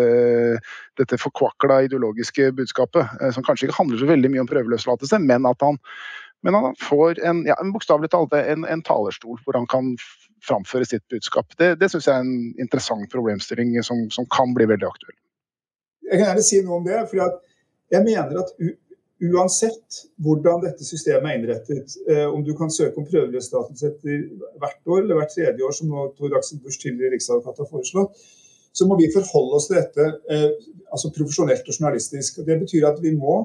dette 0.97 1.19
forkvakla 1.21 1.81
ideologiske 1.89 2.53
budskapet, 2.57 3.19
eh, 3.19 3.33
som 3.35 3.45
kanskje 3.45 3.67
ikke 3.67 3.77
handler 3.81 4.01
så 4.01 4.09
veldig 4.09 4.31
mye 4.33 4.45
om 4.45 4.49
prøveløslatelse, 4.49 5.19
men 5.27 5.45
at 5.49 5.67
han, 5.67 5.77
men 6.47 6.57
han 6.57 6.79
får 6.81 7.19
en, 7.27 7.43
ja, 7.51 7.59
bokstavelig 7.75 8.13
talt 8.15 8.33
en, 8.39 8.63
en, 8.63 8.85
talerstol 8.87 9.43
hvor 9.43 9.59
han 9.59 9.67
kan 9.69 9.91
framføre 10.47 10.87
sitt 10.87 11.03
budskap. 11.11 11.51
Det, 11.59 11.73
det 11.81 11.91
syns 11.91 12.07
jeg 12.07 12.15
er 12.15 12.23
en 12.23 12.55
interessant 12.63 13.11
problemstilling 13.11 13.75
som, 13.83 14.07
som 14.15 14.25
kan 14.33 14.55
bli 14.55 14.69
veldig 14.71 14.87
aktuell. 14.87 15.17
Jeg 16.09 16.15
kan 16.15 16.31
gjerne 16.31 16.47
si 16.47 16.63
noe 16.63 16.79
om 16.79 16.87
det. 16.87 17.03
fordi 17.11 17.25
at 17.27 17.41
jeg 17.91 18.05
mener 18.05 18.41
at 18.43 18.53
uansett 19.19 20.01
hvordan 20.23 20.63
dette 20.63 20.85
systemet 20.87 21.27
er 21.27 21.39
innrettet, 21.39 21.95
eh, 22.09 22.25
om 22.27 22.43
du 22.45 22.53
kan 22.57 22.71
søke 22.71 23.01
om 23.01 23.07
prøveløslatelse 23.07 23.91
etter 23.91 24.27
hvert 24.61 24.79
år 24.87 25.01
eller 25.03 25.19
hvert 25.19 25.33
tredje 25.35 25.65
år, 25.65 25.75
som 25.75 25.95
Tor 26.17 26.35
Aksel 26.39 26.61
Busch 26.63 26.79
tidligere 26.81 27.17
riksadvokat 27.17 27.59
har 27.63 27.71
foreslått, 27.71 28.21
så 28.73 28.87
må 28.87 28.95
vi 28.99 29.11
forholde 29.11 29.57
oss 29.57 29.67
til 29.67 29.79
dette 29.79 30.05
eh, 30.31 30.51
altså 30.89 31.11
profesjonelt 31.15 31.67
og 31.67 31.75
journalistisk. 31.75 32.39
Det 32.47 32.59
betyr 32.61 32.87
at 32.91 33.01
vi 33.03 33.15
må 33.15 33.41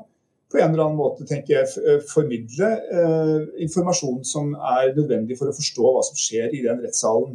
på 0.53 0.61
en 0.61 0.71
eller 0.71 0.85
annen 0.85 1.01
måte 1.01 1.27
tenker 1.27 1.57
jeg, 1.57 1.73
eh, 1.83 2.05
formidle 2.07 2.71
eh, 3.01 3.49
informasjon 3.67 4.23
som 4.29 4.53
er 4.55 4.93
nødvendig 4.95 5.39
for 5.41 5.51
å 5.51 5.57
forstå 5.57 5.91
hva 5.97 6.05
som 6.07 6.21
skjer 6.21 6.55
i 6.55 6.63
den 6.63 6.85
rettssalen. 6.85 7.35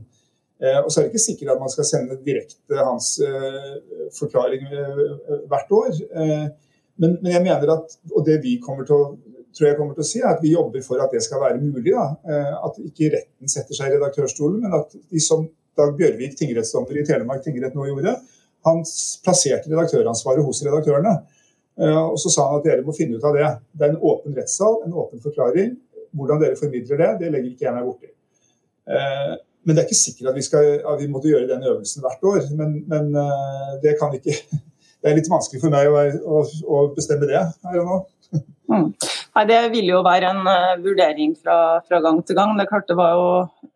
Eh, 0.64 0.80
og 0.80 0.88
så 0.88 1.02
er 1.02 1.08
det 1.08 1.12
ikke 1.12 1.26
sikkert 1.26 1.54
at 1.56 1.64
man 1.66 1.74
skal 1.74 1.88
sende 1.90 2.20
direkte 2.24 2.80
hans 2.80 3.18
eh, 3.24 3.76
forklaring 4.16 4.64
hvert 5.52 5.78
år. 5.82 6.00
Men, 7.00 7.16
men, 7.22 7.32
jeg 7.32 7.44
mener 7.46 7.74
at, 7.78 7.96
og 8.12 8.26
det 8.28 8.40
vi 8.44 8.58
kommer 8.64 8.88
til 8.88 8.98
å, 8.98 9.04
tror 9.56 9.70
jeg 9.70 9.78
kommer 9.78 9.96
til 9.96 10.04
å 10.04 10.10
si, 10.10 10.20
er 10.22 10.34
at 10.34 10.44
vi 10.44 10.54
jobber 10.54 10.84
for 10.86 11.02
at 11.04 11.14
det 11.16 11.22
skal 11.26 11.42
være 11.42 11.62
mulig. 11.62 11.94
Da. 11.94 12.10
Eh, 12.28 12.54
at 12.68 12.80
ikke 12.84 13.12
retten 13.16 13.52
setter 13.52 13.78
seg 13.78 13.90
i 13.90 13.98
redaktørstolen, 13.98 14.62
men 14.66 14.76
at 14.82 14.94
de 15.00 15.24
som 15.24 15.48
Dag 15.80 15.94
Bjørvik, 15.96 16.34
tingrettsdommer 16.36 16.98
i 17.00 17.06
Telemark 17.08 17.44
tingrett 17.46 17.76
nå 17.78 17.86
gjorde, 17.88 18.18
han 18.68 18.82
plasserte 19.24 19.72
redaktøransvaret 19.72 20.44
hos 20.44 20.60
redaktørene. 20.66 21.14
Eh, 21.80 22.00
og 22.02 22.18
så 22.20 22.34
sa 22.34 22.50
han 22.50 22.60
at 22.60 22.68
dere 22.68 22.84
må 22.84 22.96
finne 22.98 23.16
ut 23.16 23.28
av 23.28 23.38
det. 23.38 23.52
Det 23.72 23.88
er 23.88 23.94
en 23.94 24.02
åpen 24.12 24.36
rettssal, 24.36 24.82
en 24.84 24.98
åpen 25.00 25.24
forklaring. 25.24 25.78
Hvordan 26.20 26.42
dere 26.42 26.60
formidler 26.60 27.00
det, 27.00 27.12
det 27.22 27.30
legger 27.32 27.54
ikke 27.54 27.70
jeg 27.70 27.78
meg 27.78 27.88
borti. 27.88 28.12
Eh, 28.92 29.38
men 29.64 29.76
det 29.76 29.82
er 29.82 29.88
ikke 29.88 30.02
sikkert 30.02 30.34
at 30.34 30.40
vi, 30.40 30.44
skal, 30.44 30.68
at 30.84 31.00
vi 31.00 31.08
måtte 31.12 31.32
gjøre 31.32 31.48
den 31.48 31.64
øvelsen 31.70 32.04
hvert 32.04 32.28
år. 32.28 32.44
Men, 32.60 32.76
men 32.90 33.12
det 33.84 33.96
kan 34.00 34.14
ikke 34.16 34.36
det 35.00 35.12
er 35.12 35.20
litt 35.20 35.32
vanskelig 35.32 35.62
for 35.64 35.74
meg 35.74 35.90
å, 35.90 36.06
å, 36.20 36.46
å 36.46 36.86
bestemme 36.96 37.30
det 37.30 37.40
her 37.40 37.82
og 37.82 37.92
nå. 37.92 38.00
Mm. 38.70 38.90
Nei, 39.36 39.46
Det 39.50 39.60
vil 39.74 39.88
jo 39.90 40.02
være 40.06 40.30
en 40.30 40.44
uh, 40.46 40.76
vurdering 40.84 41.32
fra, 41.38 41.80
fra, 41.88 42.02
gang 42.06 42.20
til 42.26 42.38
gang. 42.38 42.54
Det 42.58 42.66
er 42.66 42.70
klart 42.70 42.90
det 42.92 42.98
var 43.00 43.16
jo 43.18 43.30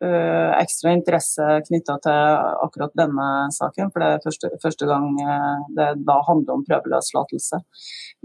uh, 0.05 0.51
ekstra 0.59 0.93
interesse 0.93 1.47
knytta 1.67 1.95
til 2.03 2.43
akkurat 2.65 2.93
denne 2.99 3.29
saken, 3.55 3.89
for 3.89 4.03
det 4.03 4.11
er 4.11 4.21
første, 4.25 4.51
første 4.61 4.89
gang 4.89 5.09
uh, 5.17 5.65
det 5.77 5.89
da 6.05 6.19
handler 6.27 6.59
om 6.59 6.67
prøveløslatelse. 6.67 7.63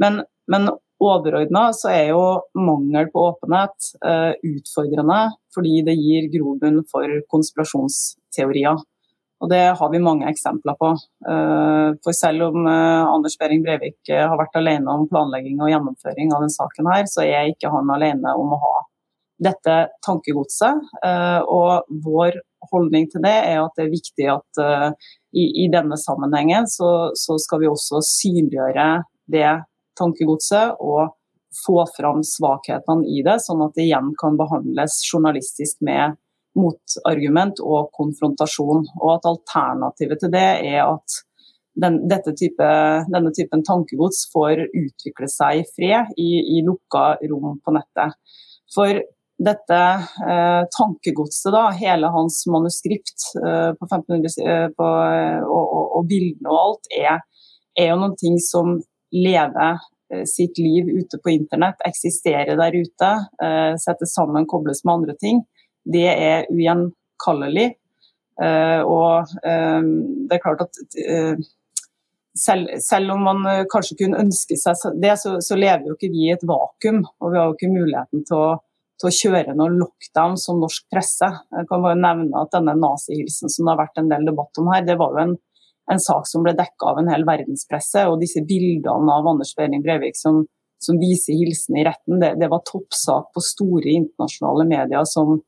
Men, 0.05 0.21
men 0.53 0.69
overordna 1.01 1.71
så 1.79 1.93
er 1.95 2.13
jo 2.13 2.23
mangel 2.59 3.09
på 3.13 3.23
åpenhet 3.31 3.93
utfordrende, 4.45 5.19
fordi 5.55 5.77
det 5.87 5.95
gir 5.95 6.27
grobunn 6.33 6.83
for 6.91 7.21
konspirasjonsteorier. 7.31 8.83
Og 9.49 9.55
Det 9.55 9.79
har 9.81 9.91
vi 9.91 9.99
mange 10.05 10.29
eksempler 10.29 10.77
på. 10.77 10.91
Uh, 11.25 11.97
for 12.05 12.13
selv 12.13 12.51
om 12.51 12.67
uh, 12.69 13.09
Anders 13.09 13.39
Behring 13.41 13.63
Breivik 13.65 14.11
har 14.13 14.37
vært 14.37 14.59
alene 14.61 14.93
om 14.93 15.07
planlegging 15.09 15.57
og 15.63 15.71
gjennomføring 15.73 16.35
av 16.37 16.45
denne 16.45 16.53
saken, 16.53 16.91
her, 16.93 17.07
så 17.09 17.25
er 17.25 17.49
ikke 17.49 17.71
han 17.73 17.89
alene 17.95 18.35
om 18.37 18.53
å 18.53 18.61
ha 18.61 18.75
dette 19.41 19.75
tankegodset. 20.05 20.83
Og 21.47 21.89
vår 22.03 22.41
holdning 22.73 23.07
til 23.09 23.23
det 23.23 23.37
er 23.47 23.61
at 23.63 23.77
det 23.79 23.85
er 23.87 23.93
viktig 23.93 24.27
at 24.33 24.61
i, 25.31 25.69
denne 25.71 25.95
sammenhengen 26.03 26.67
så 26.67 27.37
skal 27.39 27.63
vi 27.63 27.71
også 27.71 28.01
synliggjøre 28.03 28.89
det 29.31 29.53
tankegodset 30.01 30.83
og 30.83 31.15
få 31.63 31.85
fram 31.95 32.25
svakhetene 32.27 33.07
i 33.07 33.23
det, 33.23 33.39
sånn 33.47 33.63
at 33.69 33.79
det 33.79 33.87
igjen 33.87 34.11
kan 34.19 34.35
behandles 34.41 34.99
journalistisk 35.07 35.79
med 35.87 36.19
motargument 36.59 37.63
og 37.65 37.91
konfrontasjon. 37.97 38.85
Og 39.01 39.11
at 39.17 39.29
alternativet 39.31 40.23
til 40.23 40.33
det 40.35 40.49
er 40.69 40.83
at 40.85 41.19
den, 41.79 42.01
type, 42.35 42.71
denne 43.13 43.31
typen 43.37 43.63
tankegods 43.67 44.27
får 44.33 44.65
utvikle 44.67 45.29
seg 45.31 45.61
i 45.61 45.69
fred 45.77 46.17
i, 46.19 46.31
i 46.59 46.65
lukka 46.67 47.13
rom 47.31 47.61
på 47.63 47.75
nettet. 47.77 48.19
For 48.75 48.99
dette 49.39 49.83
eh, 50.27 50.63
tankegodset, 50.75 51.53
da, 51.55 51.69
hele 51.79 52.11
hans 52.11 52.41
manuskript 52.51 53.29
eh, 53.39 53.71
på 53.79 53.87
1500, 53.87 54.35
eh, 54.43 54.65
på, 54.75 54.89
og, 55.47 55.63
og, 55.63 55.85
og, 56.01 56.09
bildene 56.11 56.51
og 56.51 56.59
alt, 56.65 56.91
er, 56.91 57.23
er 57.79 57.93
jo 57.93 58.01
noen 58.03 58.19
ting 58.19 58.41
som 58.43 58.75
lever 59.15 59.79
Eh, 60.15 60.25
sitt 60.25 60.59
liv 60.59 60.89
ute 60.89 61.19
på 61.23 61.31
internett, 61.31 61.83
eksisterer 61.85 62.57
der 62.57 62.77
ute, 62.81 63.11
eh, 63.45 63.75
settes 63.77 64.15
sammen, 64.17 64.47
kobles 64.47 64.85
med 64.85 64.95
andre 64.95 65.15
ting, 65.21 65.43
det 65.89 66.09
er 66.13 66.49
ugjenkallelig. 66.53 67.69
Eh, 68.39 68.81
og 68.87 69.33
det 69.43 70.37
er 70.37 70.43
klart 70.43 70.63
at 70.63 70.79
selv, 72.39 72.71
selv, 72.85 73.17
om 73.17 73.25
man 73.27 73.67
kanskje 73.73 73.97
kunne 74.05 74.21
ønske 74.23 74.55
seg 74.61 75.01
det, 75.03 75.17
så, 75.19 75.39
så, 75.43 75.59
lever 75.59 75.89
jo 75.89 75.97
ikke 75.97 76.13
vi 76.13 76.29
i 76.29 76.35
et 76.37 76.47
vakuum. 76.47 77.03
Og 77.19 77.33
vi 77.33 77.41
har 77.41 77.49
jo 77.49 77.57
ikke 77.57 77.73
muligheten 77.73 78.23
til 78.29 78.39
å, 78.39 78.53
til 79.01 79.11
å 79.11 79.17
kjøre 79.17 79.57
noen 79.59 79.81
lockdown 79.81 80.39
som 80.39 80.63
norsk 80.63 80.87
presse. 80.93 81.33
Jeg 81.57 81.71
kan 81.73 81.83
bare 81.83 81.99
nevne 81.99 82.45
at 82.45 82.55
denne 82.55 82.77
nazihilsen 82.79 83.51
som 83.51 83.67
det 83.67 83.75
har 83.75 83.83
vært 83.83 84.03
en 84.05 84.13
del 84.13 84.31
debatt 84.31 84.63
om 84.63 84.71
her, 84.71 84.87
det 84.87 85.01
var 85.01 85.17
jo 85.17 85.25
en 85.25 85.37
en 85.93 86.01
sak 86.01 86.29
som 86.29 86.45
ble 86.45 86.55
dekka 86.57 86.93
av 86.93 87.01
en 87.01 87.11
hel 87.13 87.25
verdenspresse. 87.29 88.05
Og 88.11 88.21
disse 88.23 88.45
bildene 88.49 89.15
av 89.15 89.29
Anders 89.31 89.55
Behring 89.59 89.85
Breivik 89.85 90.19
som, 90.19 90.43
som, 90.83 91.01
viser 91.01 91.39
hilsen 91.39 91.81
i 91.81 91.87
retten, 91.89 92.21
det, 92.23 92.35
det 92.41 92.51
var 92.53 92.65
toppsak 92.69 93.33
på 93.35 93.45
store 93.45 93.95
internasjonale 94.03 94.69
medier 94.69 95.09
som, 95.09 95.39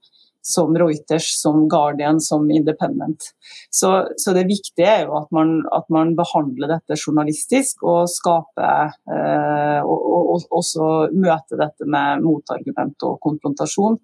som, 0.42 0.72
Reuters, 0.78 1.28
som 1.40 1.68
Guardian, 1.68 2.20
som 2.20 2.50
Independent. 2.50 3.30
Så, 3.70 4.08
så 4.16 4.32
det 4.36 4.46
viktige 4.48 4.88
er 4.88 5.04
jo 5.04 5.18
at 5.20 5.28
man, 5.34 5.60
at 5.76 5.86
man, 5.92 6.14
behandler 6.18 6.72
dette 6.74 6.98
journalistisk 6.98 7.84
og 7.86 8.08
skaper 8.10 8.94
eh, 9.12 9.80
og, 9.84 9.98
og, 9.98 10.32
og, 10.34 10.48
også 10.60 10.88
møter 11.12 11.60
dette 11.60 11.86
med 11.88 12.24
motargument 12.24 13.08
og 13.08 13.20
konfrontasjon. 13.24 14.00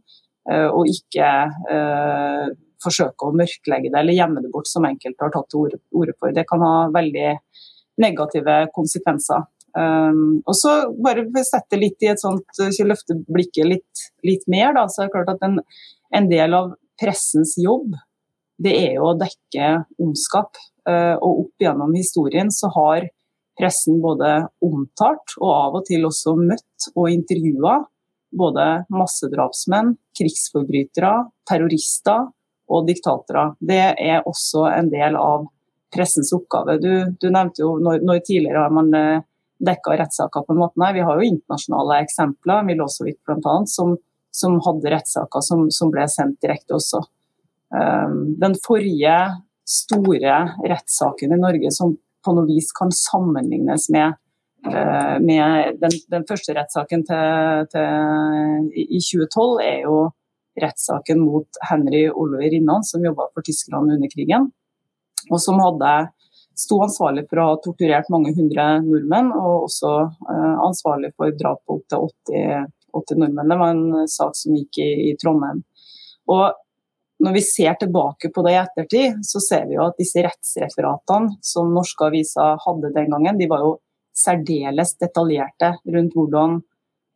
Eh, 0.50 0.68
og 0.68 0.86
ikke 0.90 1.32
eh, 1.72 2.46
forsøke 2.82 3.26
å 3.26 3.34
mørklegge 3.36 3.90
det 3.90 4.00
eller 4.00 4.16
gjemme 4.16 4.44
det 4.44 4.52
bort, 4.52 4.68
som 4.70 4.86
enkelte 4.86 5.24
har 5.24 5.34
tatt 5.34 5.50
til 5.52 5.66
orde 5.66 6.14
for. 6.18 6.34
Det 6.36 6.46
kan 6.48 6.62
ha 6.62 6.74
veldig 6.94 7.28
negative 8.02 8.56
konsekvenser. 8.76 9.46
Um, 9.76 10.38
og 10.48 10.54
så 10.56 10.70
bare 11.04 11.26
sette 11.44 11.76
litt 11.76 12.00
i 12.04 12.08
et 12.08 12.20
sånt, 12.20 12.46
så 12.56 12.86
løfte 12.88 13.18
blikket 13.28 13.68
litt, 13.68 14.04
litt, 14.24 14.46
mer, 14.48 14.72
da, 14.76 14.86
så 14.88 15.02
er 15.02 15.10
det 15.10 15.14
klart 15.18 15.34
at 15.34 15.44
en, 15.44 15.58
en, 16.16 16.28
del 16.30 16.56
av 16.56 16.72
pressens 17.00 17.56
jobb 17.60 17.94
det 18.62 18.72
er 18.72 18.94
jo 18.96 19.10
å 19.10 19.18
dekke 19.20 19.72
ondskap. 20.00 20.56
Uh, 20.86 21.18
og 21.18 21.42
opp 21.42 21.64
gjennom 21.64 21.92
historien 21.96 22.48
så 22.54 22.70
har 22.72 23.08
pressen 23.58 23.98
både 24.00 24.46
omtalt 24.64 25.34
og 25.40 25.50
av 25.50 25.78
og 25.80 25.86
til 25.88 26.06
også 26.06 26.36
møtt 26.38 26.88
og 26.94 27.10
intervjua 27.10 27.80
både 28.36 28.66
massedrapsmenn, 28.92 29.94
krigsforbrytere, 30.18 31.12
terrorister, 31.48 32.26
og 32.66 32.88
diktatorer. 32.88 33.54
Det 33.62 33.82
er 33.94 34.26
også 34.26 34.66
en 34.72 34.90
del 34.90 35.16
av 35.20 35.46
pressens 35.94 36.32
oppgave. 36.34 36.78
Du, 36.82 36.90
du 37.20 37.28
nevnte 37.30 37.62
jo 37.62 37.76
når, 37.82 38.02
når, 38.04 38.22
tidligere 38.26 38.64
har 38.64 38.74
man 38.74 38.90
eh, 38.98 39.24
dekka 39.62 39.94
rettssaker 40.00 40.44
på 40.44 40.54
en 40.54 40.60
måte 40.64 40.80
Nei, 40.82 40.92
Vi 40.96 41.04
har 41.06 41.16
jo 41.16 41.28
internasjonale 41.30 42.00
eksempler, 42.04 42.66
Milosevic 42.66 43.20
bl.a., 43.24 43.54
som, 43.70 43.94
som 44.36 44.58
hadde 44.64 44.92
rettssaker 44.92 45.44
som, 45.44 45.66
som, 45.72 45.90
ble 45.92 46.04
sendt 46.12 46.42
direkte 46.44 46.76
også. 46.76 47.00
Um, 47.72 48.36
den 48.40 48.56
forrige 48.62 49.16
store 49.66 50.36
rettssaken 50.60 51.34
i 51.34 51.40
Norge 51.40 51.72
som 51.74 51.96
på 52.24 52.34
noe 52.36 52.46
vis 52.48 52.68
kan 52.76 52.92
sammenlignes 52.94 53.88
med, 53.94 54.18
uh, 54.68 55.16
med 55.22 55.80
den, 55.80 55.96
den, 56.12 56.26
første 56.28 56.54
rettssaken 56.58 57.06
til, 57.08 57.64
til, 57.72 58.68
i 58.84 59.00
2012, 59.00 59.64
er 59.64 59.80
jo 59.86 59.96
rettssaken 60.60 61.20
mot 61.24 61.60
Henry 61.70 62.06
Oliver 62.10 62.52
Rinnan, 62.52 62.84
som 62.84 63.04
jobba 63.04 63.30
for 63.32 63.46
Tyskland 63.46 63.92
under 63.96 64.12
krigen. 64.12 64.50
Og 65.30 65.40
som 65.42 65.58
hadde 65.64 65.96
sto 66.56 66.78
ansvarlig 66.84 67.26
for 67.28 67.40
å 67.40 67.50
ha 67.50 67.56
torturert 67.60 68.08
mange 68.12 68.32
hundre 68.36 68.68
nordmenn, 68.84 69.32
og 69.36 69.66
også 69.66 69.92
uh, 70.06 70.56
ansvarlig 70.64 71.12
for 71.16 71.32
drap 71.36 71.64
på 71.64 71.80
opptil 71.80 72.08
80, 72.32 72.72
80 73.02 73.20
nordmenn. 73.22 73.50
Det 73.52 73.58
var 73.60 73.74
en 73.74 74.08
sak 74.10 74.36
som 74.38 74.54
gikk 74.56 74.80
i, 74.82 74.90
i, 75.10 75.16
Trondheim. 75.20 75.62
Og 76.32 76.46
når 77.24 77.36
vi 77.38 77.42
ser 77.46 77.76
tilbake 77.80 78.30
på 78.34 78.44
det 78.44 78.52
i 78.52 78.60
ettertid, 78.60 79.20
så 79.24 79.40
ser 79.40 79.66
vi 79.68 79.78
jo 79.78 79.86
at 79.86 79.98
disse 80.00 80.22
rettsreferatene 80.24 81.38
som 81.44 81.72
norske 81.72 82.08
aviser 82.10 82.60
hadde 82.64 82.92
den 82.94 83.12
gangen, 83.14 83.38
de 83.40 83.48
var 83.50 83.64
jo 83.64 83.76
særdeles 84.16 84.96
detaljerte 85.00 85.76
rundt 85.92 86.16
hvordan 86.16 86.60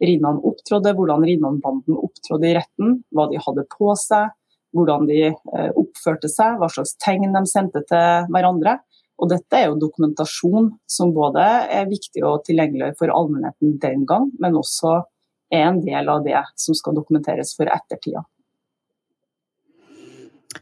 Rinnan 0.01 0.38
opptrådde, 0.49 0.95
hvordan 0.97 1.25
Rinnan-banden 1.29 1.99
opptrådde 2.01 2.49
i 2.49 2.55
retten, 2.57 3.01
hva 3.12 3.27
de 3.29 3.40
hadde 3.45 3.66
på 3.69 3.93
seg, 4.01 4.31
hvordan 4.73 5.05
de 5.11 5.19
eh, 5.29 5.71
oppførte 5.77 6.31
seg, 6.33 6.57
hva 6.57 6.71
slags 6.73 6.95
tegn 7.03 7.35
de 7.37 7.43
sendte 7.51 7.83
til 7.88 8.31
hverandre. 8.33 8.79
Og 9.21 9.29
dette 9.29 9.59
er 9.59 9.69
jo 9.69 9.81
dokumentasjon 9.83 10.71
som 10.88 11.12
både 11.12 11.45
er 11.69 11.90
viktig 11.90 12.25
og 12.25 12.47
tilgjengelig 12.47 12.95
for 13.01 13.12
allmennheten 13.12 13.77
den 13.83 14.07
gang, 14.09 14.31
men 14.40 14.57
også 14.57 15.03
er 15.51 15.67
en 15.69 15.81
del 15.85 16.09
av 16.09 16.23
det 16.27 16.41
som 16.59 16.77
skal 16.79 16.97
dokumenteres 16.99 17.57
for 17.59 17.71
ettertida. 17.71 18.25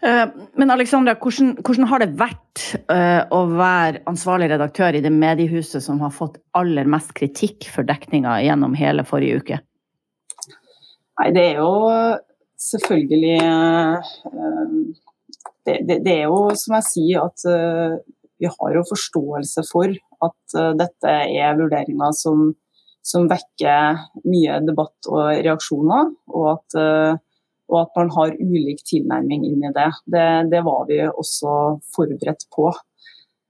Eh, 0.03 0.27
men 0.55 0.71
Alexandra, 0.71 1.15
hvordan, 1.19 1.55
hvordan, 1.65 1.87
har 1.91 2.03
det 2.03 2.13
vært 2.21 2.65
uh, 2.93 3.25
å 3.35 3.41
være 3.51 4.03
ansvarlig 4.11 4.51
redaktør 4.53 4.99
i 4.99 5.03
det 5.03 5.11
mediehuset 5.15 5.83
som 5.83 6.03
har 6.05 6.13
fått 6.15 6.37
aller 6.59 6.87
mest 6.91 7.15
kritikk 7.17 7.67
for 7.73 7.89
dekninga 7.89 8.37
gjennom 8.45 8.77
hele 8.79 9.07
forrige 9.09 9.41
uke? 9.41 9.61
Nei, 11.19 11.31
det 11.35 11.47
er 11.49 11.63
jo 11.63 11.73
selvfølgelig 12.63 13.41
uh, 13.43 14.13
det, 15.67 15.81
det, 15.89 15.99
det, 16.05 16.15
er 16.15 16.29
jo 16.29 16.45
som 16.59 16.79
jeg 16.79 16.89
sier 16.93 17.27
at 17.27 17.43
vi 18.39 18.49
har 18.49 18.77
jo 18.77 18.87
forståelse 18.89 19.65
for 19.69 19.93
at 20.25 20.55
dette 20.79 21.13
er 21.13 21.59
vurderinger 21.59 22.15
som, 22.17 22.53
som, 23.09 23.29
vekker 23.31 24.05
mye 24.29 24.61
debatt 24.67 25.09
og 25.11 25.33
reaksjoner. 25.45 26.13
og 26.35 26.53
at 26.57 26.79
og 27.69 27.83
at 27.83 27.99
man 27.99 28.11
har 28.15 28.37
ulik 28.41 28.81
tilnærming 28.89 29.45
inn 29.45 29.65
i 29.69 29.73
det. 29.77 29.89
det. 30.09 30.29
Det, 30.53 30.61
var 30.65 30.87
vi 30.89 31.03
også 31.05 31.51
forberedt 31.95 32.47
på. 32.55 32.71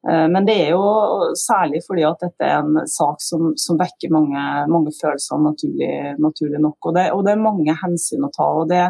Eh, 0.08 0.26
men 0.32 0.46
det 0.46 0.56
er 0.64 0.72
jo 0.74 1.34
særlig 1.38 1.84
fordi 1.86 2.04
at 2.08 2.24
dette 2.24 2.46
er 2.46 2.62
en 2.62 2.80
sak 2.90 3.22
som, 3.22 3.52
som 3.58 3.78
vekker 3.78 4.12
mange, 4.14 4.44
mange 4.72 4.94
følelser, 4.98 5.42
naturlig, 5.42 5.92
naturlig 6.18 6.62
nok. 6.64 6.78
Og 6.90 6.96
det, 6.98 7.04
og 7.14 7.22
det, 7.26 7.34
er 7.34 7.46
mange 7.46 7.76
hensyn 7.82 8.26
å 8.26 8.32
ta. 8.34 8.48
og 8.62 8.72
det, 8.72 8.88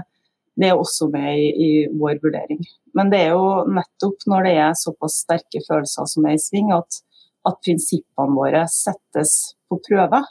det 0.58 0.70
er 0.70 0.80
også 0.80 1.10
med 1.12 1.28
i, 1.36 1.50
i, 1.66 1.70
vår 1.92 2.22
vurdering. 2.24 2.64
Men 2.96 3.12
det 3.12 3.26
er 3.26 3.36
jo 3.36 3.68
nettopp 3.68 4.24
når 4.32 4.48
det 4.48 4.56
er 4.64 4.80
såpass 4.80 5.20
sterke 5.26 5.62
følelser 5.68 6.08
som 6.08 6.26
er 6.26 6.38
i 6.38 6.42
sving, 6.42 6.72
at, 6.74 7.02
at 7.48 7.60
prinsippene 7.60 8.36
våre 8.36 8.64
settes 8.72 9.36
på 9.68 9.76
prøve. 9.84 10.24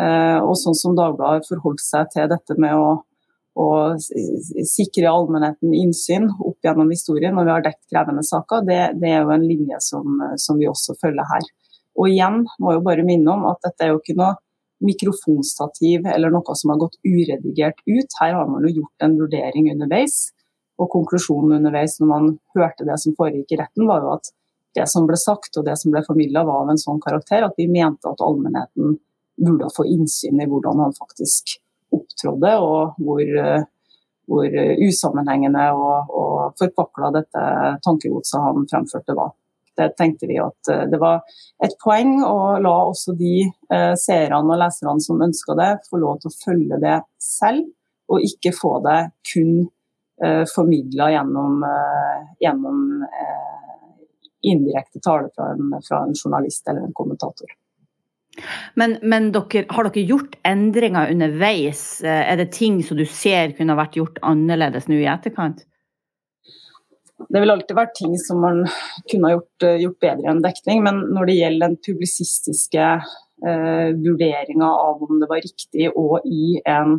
Eh, 0.00 0.38
og 0.42 0.56
sånn 0.58 0.76
som 0.78 0.96
Dagbladet 0.98 1.46
forholdt 1.48 1.82
seg 1.84 2.08
til 2.14 2.30
dette 2.32 2.56
med 2.58 2.74
å 2.74 2.94
å 3.54 3.94
sikre 4.66 5.10
allmennheten 5.10 5.74
innsyn 5.78 6.26
opp 6.32 6.66
gjennom 6.66 6.88
historien 6.90 7.36
når 7.36 7.46
vi 7.46 7.52
har 7.54 7.66
dekket 7.66 7.92
krevende 7.92 8.24
saker, 8.26 8.64
det, 8.66 8.78
det 8.98 9.12
er 9.12 9.22
jo 9.22 9.34
en 9.34 9.46
linje 9.46 9.78
som, 9.84 10.24
som, 10.42 10.58
vi 10.58 10.66
også 10.70 10.96
følger 10.98 11.28
her. 11.30 11.46
Og 11.94 12.10
igjen 12.10 12.42
må 12.58 12.72
jeg 12.72 12.80
jo 12.80 12.86
bare 12.88 13.06
minne 13.06 13.36
om 13.36 13.46
at 13.52 13.62
dette 13.62 13.86
er 13.86 13.92
jo 13.92 14.00
ikke 14.00 14.18
noe 14.18 14.34
mikrofonstativ 14.84 16.08
eller 16.10 16.34
noe 16.34 16.56
som 16.58 16.72
har 16.74 16.80
gått 16.82 16.98
uredigert 17.06 17.78
ut. 17.86 18.16
Her 18.18 18.34
har 18.40 18.50
man 18.50 18.66
jo 18.66 18.80
gjort 18.80 19.06
en 19.06 19.14
vurdering 19.20 19.70
underveis. 19.76 20.32
Og 20.82 20.90
konklusjonen 20.90 21.60
underveis 21.60 22.00
når 22.00 22.10
man 22.10 22.30
hørte 22.58 22.86
det 22.88 22.98
som 22.98 23.14
foregikk 23.14 23.54
i 23.54 23.60
retten, 23.62 23.86
var 23.86 24.02
jo 24.02 24.16
at 24.16 24.32
det 24.74 24.88
som 24.90 25.06
ble 25.06 25.14
sagt 25.20 25.54
og 25.60 25.68
det 25.68 25.76
som 25.78 25.94
ble 25.94 26.02
formidla 26.02 26.42
var 26.42 26.64
av 26.64 26.72
en 26.72 26.82
sånn 26.82 26.98
karakter 27.02 27.46
at 27.46 27.54
vi 27.60 27.70
mente 27.70 28.10
at 28.10 28.24
allmennheten 28.26 28.98
burde 29.36 29.70
få 29.76 29.86
innsyn 29.90 30.42
i 30.42 30.48
hvordan 30.50 30.82
han 30.84 30.96
faktisk 30.98 31.56
opptrådde, 31.94 32.52
og 32.58 32.98
hvor, 33.02 33.22
eh, 33.22 33.64
hvor 34.30 34.58
usammenhengende 34.88 35.68
og, 35.78 36.10
og 36.10 36.58
forpakla 36.60 37.12
dette 37.14 37.46
tankegodset 37.86 38.46
han 38.46 38.68
fremførte 38.70 39.16
var. 39.18 39.34
Det 39.76 39.94
tenkte 39.98 40.26
vi 40.30 40.38
at 40.38 40.70
eh, 40.70 40.84
det 40.90 41.00
var 41.02 41.22
et 41.64 41.74
poeng, 41.82 42.16
og 42.26 42.62
la 42.62 42.74
også 42.88 43.14
de 43.18 43.36
eh, 43.44 43.94
seerne 43.98 44.42
og 44.42 44.60
leserne 44.60 45.02
som 45.02 45.22
ønska 45.26 45.56
det, 45.58 45.70
få 45.90 46.00
lov 46.02 46.20
til 46.22 46.30
å 46.30 46.38
følge 46.44 46.80
det 46.82 46.98
selv, 47.22 47.66
og 48.12 48.22
ikke 48.22 48.52
få 48.54 48.76
det 48.84 49.00
kun 49.32 49.64
eh, 50.22 50.44
formidla 50.50 51.10
gjennom, 51.16 51.62
eh, 51.70 52.30
gjennom 52.44 53.02
eh, 53.08 53.90
indirekte 54.52 55.02
tale 55.02 55.30
fra 55.34 55.50
en, 55.54 55.74
fra 55.88 56.04
en 56.04 56.14
journalist 56.14 56.68
eller 56.68 56.86
en 56.86 56.96
kommentator. 56.96 57.56
Men, 58.80 58.96
men 59.02 59.30
dere, 59.34 59.64
har 59.70 59.88
dere 59.88 60.06
gjort 60.08 60.34
endringer 60.46 61.12
underveis? 61.12 61.84
Eh, 62.04 62.24
er 62.32 62.40
det 62.40 62.50
ting 62.56 62.80
som 62.86 62.98
du 62.98 63.04
ser 63.08 63.54
kunne 63.58 63.78
vært 63.78 63.98
gjort 63.98 64.20
annerledes 64.26 64.88
nå 64.90 64.98
i 65.02 65.08
etterkant? 65.10 65.64
Det 67.30 67.40
vil 67.40 67.52
alltid 67.54 67.76
være 67.78 67.94
ting 67.96 68.14
som 68.18 68.42
man 68.42 68.64
kunne 69.10 69.34
gjort, 69.36 69.66
eh, 69.66 69.80
gjort 69.84 70.00
bedre 70.02 70.32
enn 70.32 70.42
dekning, 70.44 70.82
men 70.86 71.00
når 71.14 71.30
det 71.30 71.38
gjelder 71.38 71.68
den 71.68 71.80
publisistiske 71.86 72.86
eh, 72.92 73.90
vurderinga 73.94 74.68
av 74.68 75.02
om 75.06 75.20
det 75.22 75.30
var 75.30 75.44
riktig 75.44 75.90
og 75.94 76.26
i 76.26 76.58
en 76.66 76.98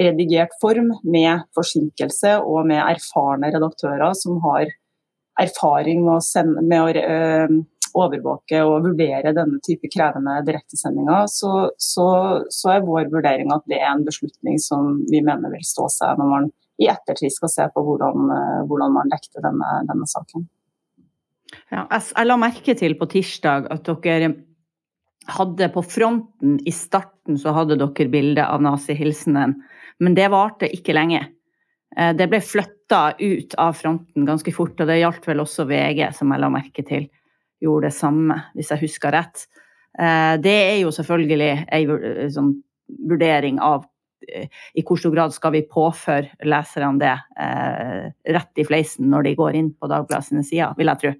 redigert 0.00 0.54
form 0.60 0.90
med 1.06 1.44
forsinkelse 1.54 2.40
og 2.42 2.66
med 2.66 2.82
erfarne 2.82 3.52
redaktører 3.54 4.16
som 4.18 4.40
har 4.42 4.72
erfaring 5.40 6.02
med 6.02 6.16
å, 6.16 6.22
sende, 6.22 6.62
med 6.62 6.82
å 6.82 7.04
øh, 7.04 7.54
overvåke 7.94 8.60
og 8.66 8.88
vurdere 8.88 9.34
denne 9.36 9.60
type 9.64 9.88
krevende 9.92 10.40
direktesendinger, 10.46 11.28
så, 11.30 11.68
så, 11.78 12.08
så, 12.50 12.72
er 12.74 12.86
vår 12.86 13.10
vurdering 13.12 13.52
at 13.54 13.64
det 13.70 13.78
er 13.80 13.92
en 13.92 14.06
beslutning 14.06 14.58
som 14.62 14.98
vi 15.10 15.22
mener 15.24 15.52
vil 15.54 15.64
stå 15.66 15.88
seg 15.92 16.20
når 16.20 16.32
man 16.32 16.50
i 16.82 16.88
ettertid 16.90 17.30
skal 17.30 17.52
se 17.52 17.68
på 17.70 17.84
hvordan, 17.86 18.30
øh, 18.34 18.64
hvordan 18.66 18.96
man 18.96 19.12
dekte 19.12 19.42
denne, 19.44 19.70
denne 19.86 20.08
saken. 20.10 20.48
Ja, 21.70 21.86
jeg 21.86 22.26
la 22.26 22.36
merke 22.40 22.74
til 22.74 22.96
på 22.98 23.06
tirsdag 23.12 23.68
at 23.70 23.86
dere 24.02 24.32
hadde 25.30 25.70
på 25.72 25.84
fronten 25.86 26.58
i 26.66 26.72
starten 26.74 27.38
så 27.40 27.54
hadde 27.56 27.78
dere 27.80 28.10
bilde 28.12 28.44
av 28.44 28.62
nazihilsenen, 28.64 29.54
men 30.02 30.16
det 30.18 30.28
varte 30.34 30.68
ikke 30.68 30.96
lenge. 30.96 31.22
Eh, 31.96 32.12
det 32.16 32.28
ble 32.30 32.42
flytta 32.44 33.02
ut 33.20 33.54
av 33.60 33.76
fronten 33.78 34.26
ganske 34.26 34.52
fort, 34.54 34.80
og 34.80 34.90
det 34.90 35.00
gjaldt 35.00 35.28
vel 35.30 35.44
også 35.44 35.68
VG, 35.70 36.08
som 36.16 36.34
jeg 36.34 36.42
la 36.42 36.50
merke 36.52 36.84
til 36.86 37.06
gjorde 37.64 37.88
det 37.88 37.96
samme, 37.96 38.38
hvis 38.54 38.70
jeg 38.74 38.84
husker 38.84 39.14
rett. 39.14 39.46
Eh, 39.98 40.36
det 40.42 40.54
er 40.54 40.78
jo 40.82 40.92
selvfølgelig 40.94 41.50
en 41.72 42.32
sånn 42.34 42.54
vurdering 43.10 43.60
av 43.64 43.84
eh, 44.28 44.48
i 44.76 44.84
hvor 44.86 45.00
stor 45.00 45.14
grad 45.14 45.34
skal 45.34 45.54
vi 45.56 45.64
påføre 45.68 46.48
leserne 46.48 47.00
det 47.00 47.14
rett 48.34 48.60
i 48.60 48.66
fleisen 48.66 49.10
når 49.12 49.28
de 49.28 49.36
går 49.38 49.60
inn 49.60 49.70
på 49.74 49.90
Dagbladet 49.90 50.30
sine 50.30 50.44
sider, 50.46 50.74
vil 50.78 50.92
jeg 50.92 51.02
tro. 51.02 51.14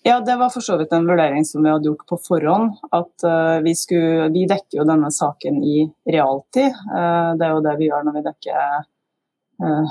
Ja, 0.00 0.14
det 0.24 0.38
var 0.40 0.48
for 0.48 0.64
så 0.64 0.78
vidt 0.80 0.94
en 0.96 1.04
vurdering 1.04 1.44
som 1.44 1.60
vi 1.60 1.68
hadde 1.68 1.90
gjort 1.90 2.06
på 2.08 2.16
forhånd. 2.24 2.78
At 2.96 3.26
vi, 3.60 3.74
skulle, 3.76 4.30
vi 4.32 4.46
dekker 4.48 4.78
jo 4.78 4.86
denne 4.88 5.10
saken 5.12 5.58
i 5.60 5.82
realtid. 6.08 6.72
det 7.36 7.44
er 7.44 7.52
jo 7.52 7.60
det 7.66 7.74
vi 7.76 7.90
gjør 7.90 8.06
når 8.06 8.16
vi 8.16 8.22
dekker 8.24 8.86
Eh, 9.62 9.86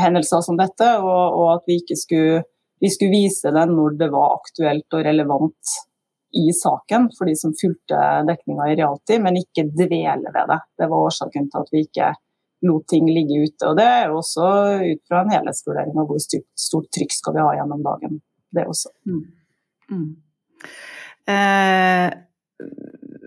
hendelser 0.00 0.40
som 0.40 0.56
dette, 0.56 0.88
og, 1.02 1.36
og 1.36 1.48
at 1.58 1.66
vi 1.68 1.80
ikke 1.82 1.98
skulle, 2.00 2.44
vi 2.80 2.90
skulle 2.92 3.14
vise 3.14 3.52
det 3.54 3.66
når 3.70 3.96
det 4.00 4.08
var 4.12 4.36
aktuelt 4.36 4.96
og 4.96 5.04
relevant 5.06 5.76
i 6.36 6.52
saken 6.52 7.08
for 7.16 7.28
de 7.28 7.36
som 7.38 7.54
fulgte 7.56 7.98
dekninga 8.28 8.68
i 8.68 8.76
realtid, 8.76 9.22
men 9.24 9.38
ikke 9.40 9.68
dvele 9.72 10.32
ved 10.34 10.50
det. 10.52 10.58
Det 10.78 10.88
var 10.90 11.08
årsaken 11.08 11.48
til 11.52 11.62
at 11.62 11.72
vi 11.72 11.84
ikke 11.86 12.12
lot 12.66 12.86
ting 12.88 13.08
ligge 13.10 13.46
ute. 13.46 13.68
og 13.68 13.76
Det 13.78 13.86
er 13.86 14.06
jo 14.10 14.20
også 14.20 14.50
ut 14.82 15.02
fra 15.08 15.22
en 15.22 15.32
helhetsvurdering 15.32 15.96
av 15.96 16.10
hvor 16.10 16.20
stort, 16.20 16.90
trykk 16.94 17.16
skal 17.16 17.36
vi 17.36 17.44
ha 17.44 17.56
gjennom 17.58 17.82
dagen. 17.84 18.20
Det 18.52 18.66
også. 18.68 18.92
Mm. 19.08 19.24
Mm. 19.92 20.08
Eh, 21.32 22.06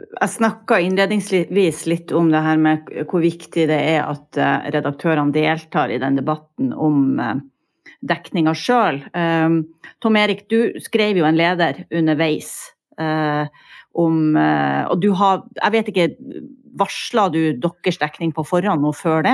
jeg 0.10 0.34
snakka 0.34 0.80
innledningsvis 0.82 1.86
litt 1.92 2.12
om 2.18 2.32
det 2.34 2.42
her 2.44 2.60
med 2.62 2.90
hvor 3.10 3.24
viktig 3.24 3.68
det 3.70 3.80
er 3.94 4.02
at 4.08 4.40
eh, 4.40 4.70
redaktørene 4.76 5.36
deltar 5.36 5.94
i 5.94 6.00
den 6.02 6.18
debatten 6.20 6.74
om 6.74 7.20
eh, 7.20 7.40
dekninga 8.06 8.54
sjøl. 8.58 9.02
Ehm, 9.18 9.62
Tom 10.04 10.18
Erik, 10.20 10.46
du 10.52 10.80
skrev 10.84 11.20
jo 11.20 11.28
en 11.28 11.38
leder 11.40 11.84
underveis 11.92 12.54
eh, 13.00 13.46
om 14.00 14.38
Og 14.38 15.00
du 15.02 15.10
har, 15.18 15.42
jeg 15.58 15.74
vet 15.74 15.88
ikke, 15.90 16.06
varsla 16.78 17.26
du 17.34 17.40
deres 17.58 17.98
dekning 18.00 18.32
på 18.32 18.46
forhånd 18.46 18.86
og 18.86 18.96
før 18.96 19.26
det? 19.26 19.34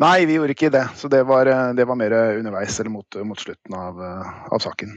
Nei, 0.00 0.24
vi 0.30 0.38
gjorde 0.38 0.54
ikke 0.54 0.70
det. 0.72 0.84
Så 0.96 1.10
det 1.10 1.24
var, 1.26 1.50
det 1.74 1.84
var 1.84 1.98
mer 1.98 2.14
underveis 2.38 2.78
eller 2.78 2.94
mot, 2.94 3.18
mot 3.26 3.40
slutten 3.40 3.74
av, 3.76 3.98
av 4.00 4.62
saken. 4.62 4.94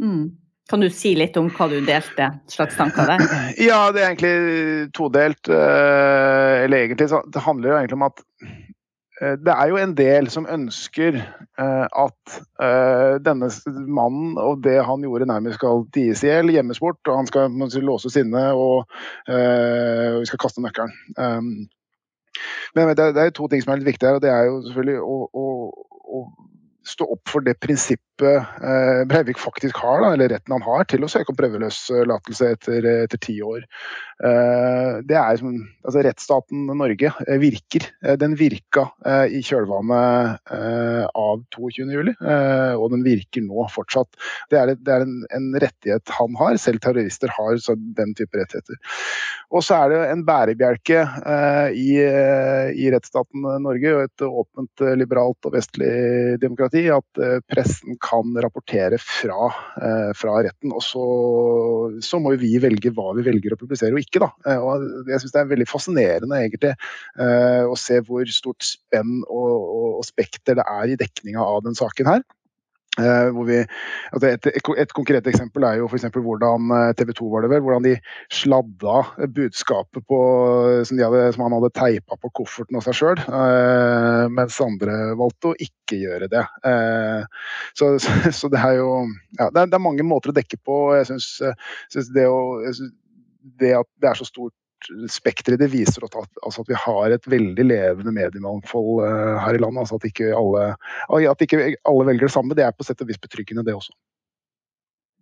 Mm. 0.00 0.30
Kan 0.68 0.82
du 0.82 0.88
si 0.90 1.12
litt 1.14 1.36
om 1.38 1.46
hva 1.54 1.68
du 1.70 1.78
delte 1.86 2.32
slags 2.50 2.76
tanker 2.78 3.06
der? 3.12 3.22
Ja, 3.68 3.86
det 3.94 4.02
er 4.02 4.08
egentlig 4.10 4.90
todelt. 4.96 5.48
Eh, 5.48 6.64
eller 6.64 6.82
egentlig 6.82 7.08
så 7.12 7.22
det 7.30 7.44
handler 7.44 7.70
jo 7.70 7.76
egentlig 7.78 7.98
om 8.00 8.06
at 8.08 8.24
eh, 8.42 8.56
det 9.16 9.52
er 9.52 9.70
jo 9.70 9.78
en 9.80 9.94
del 9.96 10.26
som 10.28 10.48
ønsker 10.52 11.14
eh, 11.16 11.86
at 11.88 12.34
denne 13.24 13.48
mannen 13.88 14.34
og 14.36 14.60
det 14.64 14.76
han 14.84 15.06
gjorde, 15.06 15.28
nærmest 15.30 15.56
skal 15.56 15.86
ties 15.94 16.20
i 16.24 16.28
hjel, 16.28 16.52
gjemmes 16.52 16.82
bort. 16.82 17.00
Og 17.08 17.22
han 17.22 17.30
skal, 17.30 17.56
låses 17.80 18.18
inne, 18.20 18.44
og 18.52 18.84
vi 19.26 20.28
skal 20.28 20.42
kaste 20.42 20.60
nøkkelen. 20.60 20.92
Um, 21.16 21.48
men 22.74 22.92
det 22.96 23.16
er, 23.16 23.30
to 23.32 23.48
ting 23.48 23.62
som 23.64 23.72
er 23.72 23.80
litt 23.80 23.94
viktige 23.94 24.10
her. 24.10 24.18
og 24.18 24.24
Det 24.24 24.32
er 24.32 24.50
jo 24.50 24.60
selvfølgelig 24.66 24.98
å, 25.00 25.16
å, 25.32 25.46
å 26.16 26.22
stå 26.86 27.08
opp 27.16 27.30
for 27.30 27.46
det 27.46 27.56
prinsippet 27.62 28.04
eh, 28.15 28.15
Breivik 28.20 29.38
faktisk 29.40 29.76
har, 29.82 30.00
da, 30.02 30.12
eller 30.14 30.32
retten 30.32 30.56
han 30.56 30.64
har 30.64 30.86
til 30.90 31.04
å 31.04 31.10
søke 31.10 31.32
om 31.32 31.38
prøveløslatelse 31.38 32.52
etter, 32.56 32.88
etter 33.06 33.22
ti 33.22 33.38
år. 33.44 33.64
Eh, 34.24 35.02
det 35.04 35.16
er 35.20 35.36
som, 35.36 35.56
altså 35.84 36.00
Rettsstaten 36.06 36.70
Norge 36.72 37.10
eh, 37.26 37.36
virker. 37.40 37.84
Eh, 38.00 38.16
den 38.16 38.36
virka 38.38 38.86
eh, 39.04 39.36
i 39.36 39.42
kjølvannet 39.44 40.40
eh, 40.56 41.02
av 41.04 41.42
22.07, 41.52 42.14
eh, 42.14 42.72
og 42.78 42.94
den 42.94 43.04
virker 43.04 43.44
nå 43.44 43.66
fortsatt. 43.74 44.16
Det 44.52 44.60
er, 44.60 44.72
det 44.80 44.94
er 44.94 45.04
en, 45.04 45.18
en, 45.36 45.50
rettighet 45.60 46.14
han 46.16 46.36
har. 46.40 46.56
Selv 46.60 46.80
terrorister 46.84 47.32
har 47.36 47.60
den 47.98 48.16
type 48.16 48.40
rettigheter. 48.40 48.80
Og 49.52 49.64
så 49.64 49.82
er 49.82 49.92
det 49.92 50.00
en 50.10 50.24
bærebjelke 50.26 51.04
i, 51.76 51.90
i 51.96 52.88
rettsstaten 52.92 53.44
Norge 53.62 53.92
og 53.94 54.02
et 54.02 54.24
åpent, 54.26 54.82
liberalt 54.98 55.46
og 55.46 55.54
vestlig 55.54 55.90
demokrati 56.42 56.82
at 56.92 57.22
pressen 57.46 57.96
pressen 57.96 57.98
kan 58.06 58.38
rapportere 58.44 58.98
fra, 59.02 59.48
eh, 59.82 60.12
fra 60.18 60.36
retten. 60.46 60.72
Og 60.76 60.84
så, 60.84 61.04
så, 62.04 62.20
må 62.22 62.34
vi 62.40 62.54
velge 62.62 62.92
hva 62.94 63.10
vi 63.18 63.26
velger 63.26 63.56
å 63.56 63.60
publisere 63.60 63.96
og 63.96 64.04
ikke. 64.04 64.22
Da. 64.22 64.30
Eh, 64.46 64.62
og 64.62 65.10
jeg 65.10 65.24
syns 65.24 65.34
det 65.34 65.42
er 65.42 65.52
veldig 65.52 65.68
fascinerende 65.70 66.40
egentlig 66.42 66.74
å 67.66 67.76
se 67.80 67.98
hvor 68.06 68.28
stort 68.30 68.64
spenn 68.66 69.20
og, 69.24 69.52
og, 69.52 69.88
og 70.00 70.06
spekter 70.06 70.58
det 70.58 70.66
er 70.70 70.92
i 70.92 70.98
dekninga 71.00 71.42
av 71.42 71.62
den 71.66 71.78
saken 71.78 72.10
her. 72.14 72.24
Uh, 72.96 73.28
vi, 73.44 73.58
altså 74.16 74.30
et, 74.30 74.46
et, 74.80 74.92
konkret 74.96 75.26
eksempel 75.28 75.66
er 75.68 75.80
jo 75.80 75.88
f.eks. 75.90 76.06
hvordan 76.14 76.70
eh, 76.72 76.92
TV 76.96 77.12
2 77.18 77.28
var 77.28 77.44
det 77.44 77.50
vel, 77.52 77.62
hvordan 77.66 77.84
de 77.84 77.94
sladda 78.32 79.02
budskapet 79.36 80.06
på, 80.08 80.20
som, 80.88 81.02
hadde, 81.04 81.26
som 81.36 81.44
han 81.44 81.56
hadde 81.58 81.72
teipa 81.76 82.16
på 82.22 82.32
kofferten 82.40 82.78
av 82.78 82.86
seg 82.86 82.96
sjøl, 82.96 83.20
eh, 83.20 84.24
mens 84.32 84.56
andre 84.64 84.96
valgte 85.20 85.52
å 85.52 85.58
ikke 85.60 86.00
gjøre 86.00 86.30
det. 86.32 86.44
Uh, 86.64 87.26
så, 87.76 87.92
så, 88.02 88.16
så, 88.32 88.52
det 88.52 88.62
er 88.64 88.78
jo 88.80 88.90
ja, 89.36 89.50
det, 89.50 89.66
er, 89.66 89.72
det 89.72 89.76
er 89.76 89.86
mange 89.90 90.06
måter 90.06 90.32
å 90.32 90.36
dekke 90.36 90.60
på. 90.64 90.80
Jeg 90.96 91.10
syns 91.12 92.08
det, 92.16 92.28
det 93.60 93.74
at 93.76 93.90
det 94.00 94.10
er 94.10 94.18
så 94.18 94.28
stort 94.28 94.56
spekteret 95.10 95.60
det 95.60 95.70
viser 95.72 96.04
at, 96.06 96.16
altså 96.42 96.62
at, 96.62 96.70
vi 96.70 96.78
har 96.78 97.14
et 97.14 97.28
veldig 97.30 97.66
levende 97.66 98.12
mediemangfold 98.14 99.04
uh, 99.04 99.36
her 99.42 99.56
i 99.56 99.62
landet. 99.62 99.84
Altså 99.84 100.00
at, 100.00 100.08
ikke 100.08 100.32
alle, 100.36 100.66
at 101.32 101.46
ikke 101.46 101.62
alle 101.76 102.08
velger 102.10 102.28
det 102.28 102.34
samme, 102.34 102.56
det 102.56 102.66
er 102.66 102.76
på 102.76 102.86
sett 102.86 103.02
og 103.02 103.10
vis 103.10 103.20
betryggende, 103.22 103.64
det 103.66 103.76
også. 103.76 103.94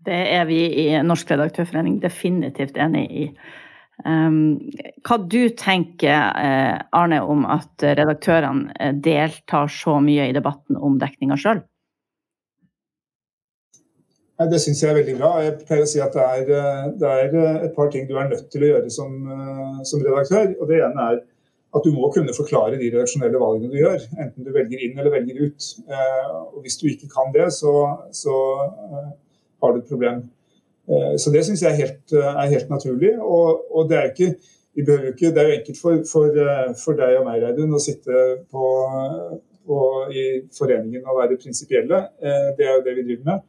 Det 0.04 0.22
er 0.36 0.44
vi 0.48 0.60
i 0.84 0.88
Norsk 1.06 1.30
redaktørforening 1.32 2.00
definitivt 2.02 2.76
enig 2.80 3.04
i. 3.08 3.28
Um, 4.04 4.58
hva 5.06 5.20
du 5.22 5.46
tenker, 5.56 6.34
uh, 6.34 6.82
Arne, 6.98 7.20
om 7.22 7.46
at 7.46 7.84
redaktørene 7.84 8.74
eh, 8.80 8.96
deltar 8.98 9.70
så 9.70 10.00
mye 10.02 10.26
i 10.28 10.34
debatten 10.34 10.76
om 10.76 10.98
dekninga 11.00 11.38
sjøl? 11.40 11.62
Det 14.34 14.58
syns 14.58 14.80
jeg 14.82 14.90
er 14.90 14.96
veldig 14.98 15.12
bra. 15.20 15.28
Jeg 15.44 15.52
pleier 15.62 15.84
å 15.84 15.86
si 15.86 16.00
at 16.02 16.14
det 16.16 16.22
er, 16.24 16.48
eh, 16.50 16.86
det 16.98 17.10
er, 17.10 17.34
eh, 17.38 17.66
et 17.68 17.74
par 17.76 17.90
ting 17.90 18.08
du 18.08 18.16
er 18.18 18.28
nødt 18.28 18.48
til 18.50 18.64
å 18.64 18.70
gjøre 18.72 18.90
som, 18.90 19.12
eh, 19.30 19.84
som, 19.84 20.02
redaktør. 20.02 20.56
og 20.60 20.66
Det 20.68 20.80
ene 20.82 21.04
er 21.12 21.20
at 21.74 21.84
du 21.84 21.92
må 21.92 22.12
kunne 22.12 22.34
forklare 22.34 22.78
de 22.78 22.90
redaksjonelle 22.90 23.38
valgene 23.38 23.70
du 23.70 23.78
gjør. 23.78 24.00
Enten 24.18 24.44
du 24.44 24.50
velger 24.50 24.82
inn 24.82 24.98
eller 24.98 25.10
velger 25.10 25.38
ut. 25.46 25.62
Og 26.54 26.62
Hvis 26.62 26.78
du 26.78 26.88
ikke 26.88 27.08
kan 27.08 27.32
det, 27.32 27.52
så, 27.52 27.98
så 28.10 28.34
har 29.62 29.72
du 29.72 29.78
et 29.78 29.88
problem. 29.88 30.30
Så 31.18 31.32
det 31.32 31.44
syns 31.44 31.62
jeg 31.62 31.72
er 31.72 31.86
helt, 31.86 32.12
er 32.12 32.50
helt 32.50 32.70
naturlig. 32.70 33.18
Og, 33.18 33.64
og, 33.74 33.88
det 33.88 33.98
er 33.98 34.10
ikke 34.10 34.36
ikke, 34.76 35.34
Det 35.34 35.38
er 35.38 35.48
jo 35.48 35.58
enkelt 35.58 35.78
for, 35.78 36.02
for, 36.12 36.74
for 36.84 36.92
deg 36.94 37.18
og 37.18 37.26
meg 37.26 37.42
Reidun, 37.42 37.74
å 37.74 37.78
sitte 37.78 38.44
på, 38.50 38.64
på, 39.66 39.80
i 40.10 40.24
foreningen 40.58 41.06
og 41.06 41.18
være 41.22 41.38
prinsipielle. 41.42 42.06
Det 42.58 42.66
er 42.66 42.78
jo 42.78 42.84
det 42.86 42.96
vi 42.96 43.02
driver 43.02 43.32
med. 43.32 43.42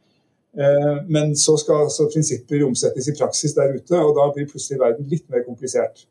Men 1.12 1.34
så 1.36 1.52
skal 1.60 1.82
altså 1.84 2.06
prinsipper 2.08 2.62
omsettes 2.64 3.10
i 3.10 3.14
praksis 3.18 3.52
der 3.52 3.74
ute, 3.76 3.98
og 4.00 4.14
da 4.16 4.30
blir 4.32 4.46
plutselig 4.48 4.78
verden 4.80 5.10
litt 5.10 5.26
mer 5.28 5.42
komplisert. 5.44 6.06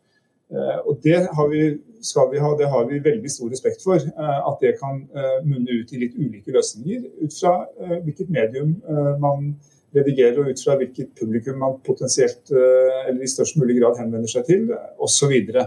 Eh, 0.53 0.79
og 0.87 0.99
det 1.03 1.17
har 1.37 1.47
vi, 1.49 1.61
skal 2.05 2.29
vi 2.31 2.41
ha, 2.41 2.51
det 2.59 2.67
har 2.69 2.85
vi 2.89 3.01
veldig 3.03 3.31
stor 3.31 3.49
respekt 3.49 3.81
for. 3.83 3.97
Eh, 3.97 4.41
at 4.49 4.59
det 4.61 4.75
kan 4.81 5.01
eh, 5.17 5.39
munne 5.45 5.79
ut 5.79 5.93
i 5.93 6.01
litt 6.03 6.17
ulike 6.19 6.53
løsninger 6.53 7.07
ut 7.23 7.33
fra 7.39 7.55
hvilket 8.03 8.29
medium 8.29 8.75
man 9.21 9.55
redigerer, 9.95 10.37
og 10.43 10.51
ut 10.51 10.61
fra 10.61 10.75
hvilket 10.79 11.13
publikum 11.17 11.57
man 11.63 11.79
potensielt 11.85 12.51
eller 12.51 13.21
i 13.23 13.29
størst 13.31 13.57
mulig 13.57 13.79
grad 13.79 13.97
henvender 14.01 14.29
seg 14.29 14.45
til, 14.49 14.65
osv. 14.99 15.31
Så, 15.55 15.65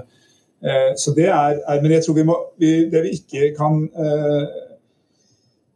så 1.01 1.15
det 1.17 1.29
er, 1.31 1.61
er, 1.63 1.81
Men 1.83 1.95
jeg 1.95 2.05
tror 2.05 2.17
vi 2.19 2.27
må 2.29 2.37
vi, 2.61 2.71
Det 2.91 3.03
vi 3.07 3.15
ikke 3.17 3.55
kan 3.57 3.87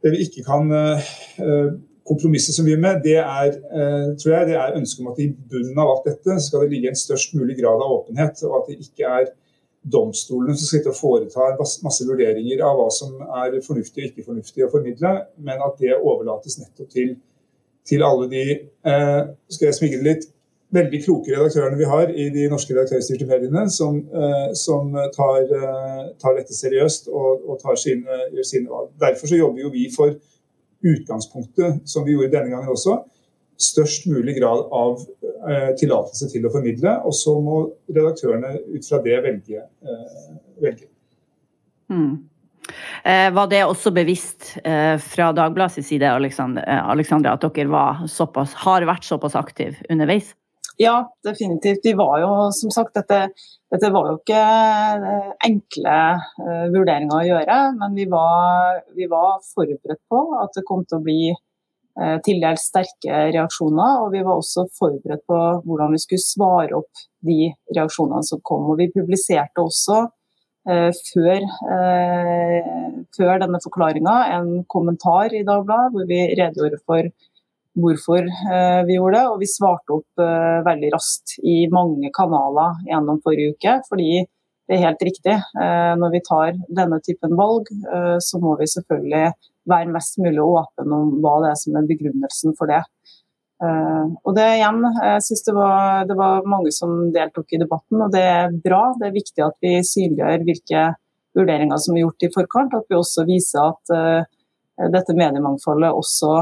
det 0.03 0.11
vi 0.13 0.25
ikke 0.27 0.45
kan 0.45 0.69
kompromisset 2.09 2.57
som 2.57 2.67
vi 2.67 2.75
er 2.75 2.83
med, 2.83 3.03
det 3.05 3.19
er, 3.21 3.53
eh, 3.53 4.09
tror 4.19 4.35
jeg, 4.35 4.49
det 4.51 4.57
er 4.59 4.79
ønsket 4.79 5.05
om 5.05 5.13
at 5.13 5.21
i 5.23 5.29
bunnen 5.31 5.79
av 5.79 5.93
alt 5.93 6.09
dette 6.09 6.39
skal 6.43 6.65
det 6.65 6.75
ligge 6.75 6.91
en 6.91 6.99
størst 6.99 7.37
mulig 7.39 7.59
grad 7.61 7.79
av 7.79 7.95
åpenhet. 7.99 8.43
Og 8.49 8.59
at 8.59 8.71
det 8.71 8.79
ikke 8.83 9.15
er 9.21 9.31
domstolene 9.93 10.55
som 10.59 10.69
skal 10.69 10.95
foreta 10.95 11.53
masse 11.83 12.07
vurderinger 12.07 12.63
av 12.67 12.79
hva 12.79 12.89
som 12.95 13.17
er 13.43 13.59
fornuftig 13.65 14.05
og 14.05 14.11
ikke 14.11 14.27
fornuftig 14.29 14.67
å 14.67 14.71
formidle, 14.71 15.15
men 15.43 15.63
at 15.63 15.81
det 15.83 15.97
overlates 15.99 16.59
nettopp 16.61 16.91
til, 16.95 17.17
til 17.87 18.07
alle 18.07 18.29
de 18.31 18.45
eh, 18.53 19.21
skal 19.51 19.71
jeg 19.71 19.79
smigre 19.81 20.07
litt, 20.07 20.29
veldig 20.73 21.03
kloke 21.05 21.35
redaktørene 21.35 21.77
vi 21.77 21.85
har 21.85 22.09
i 22.09 22.31
de 22.33 22.47
norske 22.49 22.73
redaktørstyrte 22.73 23.27
mediene, 23.29 23.67
som, 23.71 23.99
eh, 24.09 24.53
som 24.57 24.95
tar, 25.13 25.43
tar, 26.23 26.39
dette 26.39 26.57
seriøst 26.57 27.11
og, 27.13 27.43
og 27.45 27.59
tar 27.61 27.77
sine, 27.77 28.23
sine 28.41 28.71
valg. 28.71 28.95
Derfor 29.03 29.29
så 29.29 29.43
jobber 29.43 29.67
jo 29.67 29.75
vi 29.75 29.91
for 29.93 30.15
utgangspunktet, 30.83 31.83
som 31.89 32.07
vi 32.07 32.17
gjorde 32.17 32.33
denne 32.35 32.53
gangen 32.53 32.73
også, 32.73 32.99
størst 33.63 34.09
mulig 34.11 34.37
grad 34.41 34.67
av 34.75 35.01
eh, 35.49 35.71
tillatelse 35.79 36.29
til 36.33 36.47
å 36.47 36.53
formidle. 36.55 36.97
Og 37.07 37.15
så 37.17 37.37
må 37.43 37.63
redaktørene 37.93 38.57
ut 38.73 38.89
fra 38.89 39.01
det 39.05 39.21
velge. 39.27 39.63
Eh, 39.63 40.37
velge. 40.63 40.89
Mm. 41.93 42.21
Eh, 43.05 43.29
var 43.35 43.49
det 43.51 43.65
også 43.67 43.91
bevisst 43.95 44.53
eh, 44.65 44.95
fra 45.03 45.33
Dagbladets 45.37 45.89
side 45.89 46.09
Alexandra, 46.09 46.63
eh, 46.63 47.33
at 47.33 47.43
dere 47.43 47.73
var 47.73 48.05
såpass, 48.09 48.55
har 48.65 48.87
vært 48.89 49.07
såpass 49.07 49.37
aktive 49.39 49.83
underveis? 49.91 50.33
Ja, 50.81 51.03
definitivt. 51.27 51.83
Vi 51.85 51.93
var 51.99 52.21
jo, 52.23 52.31
som 52.55 52.73
sagt, 52.73 52.95
dette, 52.97 53.29
dette 53.73 53.89
var 53.89 54.11
jo 54.11 54.19
ikke 54.19 54.41
eh, 54.41 55.29
enkle 55.49 55.95
uh, 56.45 56.67
vurderinger 56.75 57.17
å 57.17 57.25
gjøre. 57.25 57.59
Men 57.79 57.97
vi 57.97 58.05
var, 58.11 58.83
vi 58.97 59.09
var, 59.09 59.41
forberedt 59.55 60.03
på 60.13 60.21
at 60.43 60.53
det 60.59 60.67
kom 60.69 60.83
til 60.85 60.99
å 60.99 61.05
bli 61.07 61.33
uh, 61.33 62.19
til 62.27 62.43
dels 62.43 62.67
sterke 62.69 63.23
reaksjoner. 63.33 64.03
Og 64.05 64.13
vi 64.13 64.25
var 64.27 64.37
også 64.37 64.67
forberedt 64.77 65.25
på 65.31 65.39
hvordan 65.65 65.97
vi 65.97 66.03
skulle 66.05 66.27
svare 66.27 66.83
opp 66.83 67.07
de 67.25 67.39
reaksjonene 67.73 68.29
som 68.29 68.43
kom. 68.45 68.69
Og 68.69 68.77
vi 68.83 68.91
publiserte 68.93 69.65
også 69.65 70.03
eh, 70.69 70.91
før, 70.93 71.49
før, 73.17 73.33
denne 73.41 73.61
forklaringa 73.65 74.17
en 74.37 74.51
kommentar 74.71 75.33
i 75.33 75.47
Dagbladet 75.49 75.97
hvor 75.97 76.11
vi 76.11 76.21
redegjorde 76.35 76.83
for 76.85 77.09
hvorfor 77.79 78.27
eh, 78.27 78.83
vi 78.87 78.97
gjorde 78.99 79.19
det. 79.19 79.25
Og 79.33 79.41
vi 79.41 79.49
svarte 79.51 79.97
opp 79.97 80.23
eh, 80.23 80.61
veldig 80.67 80.93
raskt 80.95 81.39
i 81.41 81.67
mange 81.73 82.13
kanaler 82.15 82.81
gjennom 82.89 83.21
forrige 83.25 83.57
uke. 83.57 83.79
Fordi 83.89 84.11
det 84.23 84.77
er 84.77 84.85
helt 84.87 85.05
riktig. 85.09 85.37
Eh, 85.65 85.93
når 86.01 86.15
vi 86.15 86.23
tar 86.29 86.59
denne 86.69 87.01
typen 87.05 87.37
valg, 87.39 87.71
så 88.23 88.41
må 88.43 88.57
vi 88.61 88.71
selvfølgelig 88.71 89.33
være 89.69 89.95
mest 89.95 90.19
mulig 90.23 90.43
åpne 90.43 90.97
om 90.97 91.19
hva 91.23 91.37
det 91.43 91.53
er 91.53 91.61
som 91.61 91.77
er 91.79 91.89
begrunnelsen 91.91 92.57
for 92.59 92.71
det. 92.71 92.83
Og 93.63 94.33
det 94.35 94.45
igjen, 94.57 94.81
jeg 94.83 95.23
synes 95.23 95.45
det 95.47 95.53
det 96.09 96.15
var 96.19 96.49
mange 96.51 96.73
som 96.75 96.97
deltok 97.15 97.53
i 97.55 97.61
debatten, 97.61 98.01
og 98.03 98.09
det 98.11 98.23
er 98.27 98.57
bra. 98.65 98.81
Det 98.99 99.07
er 99.07 99.15
viktig 99.15 99.45
at 99.45 99.55
vi 99.63 99.77
synliggjør 99.87 100.43
hvilke 100.49 100.83
vurderinger 101.39 101.79
som 101.79 101.95
er 101.95 102.03
gjort 102.03 102.27
i 102.27 102.33
forkant. 102.35 102.75
At 102.75 102.91
vi 102.91 102.99
også 102.99 103.23
viser 103.29 103.69
at 103.69 104.91
dette 104.97 105.15
mediemangfoldet 105.15 105.95
også 105.95 106.33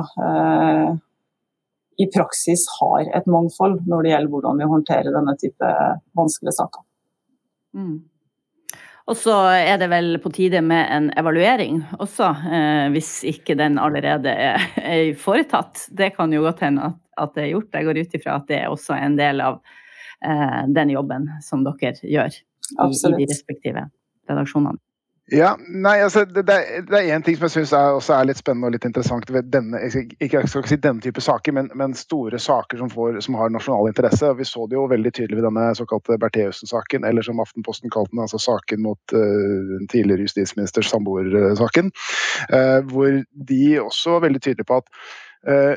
i 2.01 2.07
praksis 2.15 2.65
har 2.79 3.11
et 3.19 3.27
mangfold 3.31 3.83
når 3.89 4.05
det 4.05 4.13
gjelder 4.15 4.33
hvordan 4.33 4.63
vi 4.63 4.71
håndterer 4.71 5.13
denne 5.15 5.35
type 5.41 5.73
vanskelige 6.17 6.57
saker. 6.57 6.87
Mm. 7.77 7.99
Og 9.11 9.17
så 9.19 9.35
er 9.59 9.79
det 9.81 9.89
vel 9.91 10.15
på 10.23 10.31
tide 10.35 10.61
med 10.63 10.87
en 10.95 11.09
evaluering 11.19 11.81
også, 11.99 12.29
eh, 12.47 12.87
hvis 12.95 13.13
ikke 13.27 13.57
den 13.59 13.79
allerede 13.83 14.31
er, 14.31 14.67
er, 14.79 15.15
foretatt. 15.19 15.89
Det 15.91 16.13
kan 16.15 16.33
jo 16.33 16.45
godt 16.47 16.63
hende 16.67 16.93
at, 16.93 17.01
at, 17.19 17.35
det 17.35 17.47
er 17.47 17.53
gjort. 17.55 17.75
Jeg 17.75 17.89
går 17.89 18.03
ut 18.05 18.21
ifra 18.21 18.37
at 18.39 18.47
det 18.51 18.61
er 18.61 18.69
også 18.71 18.99
en 18.99 19.17
del 19.19 19.43
av 19.45 19.59
eh, 20.23 20.61
den 20.71 20.95
jobben 20.95 21.27
som 21.43 21.67
dere 21.67 21.97
gjør 22.05 22.31
i, 22.31 22.87
i 22.87 23.17
de 23.19 23.27
respektive 23.33 23.89
redaksjonene. 24.31 24.79
Ja, 25.33 25.53
nei, 25.69 26.01
altså, 26.03 26.25
det, 26.25 26.43
det 26.43 26.97
er 26.99 27.13
én 27.15 27.23
ting 27.23 27.37
som 27.39 27.47
jeg 27.47 27.53
syns 27.55 27.73
er, 27.77 27.99
er, 28.03 28.27
litt 28.27 28.41
spennende 28.41 28.67
og 28.67 28.75
litt 28.75 28.87
interessant 28.89 29.29
ved 29.31 29.47
denne 29.55 29.79
ikke, 29.87 30.41
jeg 30.41 30.51
skal 30.51 30.65
ikke 30.65 30.73
si 30.73 30.79
denne 30.83 31.05
type 31.05 31.23
saker, 31.23 31.55
men, 31.55 31.69
men 31.79 31.95
store 31.95 32.41
saker 32.43 32.81
som, 32.83 32.91
får, 32.91 33.21
som, 33.23 33.37
har 33.39 33.53
nasjonal 33.55 33.93
interesse. 33.93 34.33
Vi 34.41 34.47
så 34.49 34.67
det 34.67 34.79
jo 34.79 34.89
veldig 34.91 35.13
tydelig 35.15 35.39
ved 35.39 35.47
denne 35.47 35.69
såkalte 35.79 36.19
Bertheussen-saken, 36.25 37.07
eller 37.07 37.27
som 37.27 37.43
Aftenposten 37.43 37.95
kalte 37.95 38.11
den, 38.15 38.25
altså 38.25 38.41
saken 38.43 38.83
mot 38.89 39.15
uh, 39.15 39.77
tidligere 39.93 40.27
justisministers 40.27 40.91
samboersaken. 40.91 41.93
Uh, 42.51 42.81
hvor 42.91 43.23
de 43.53 43.63
også 43.85 44.17
var 44.17 44.27
veldig 44.27 44.43
tydelige 44.43 44.67
på 44.67 44.81
at 44.83 44.91
uh, 45.47 45.77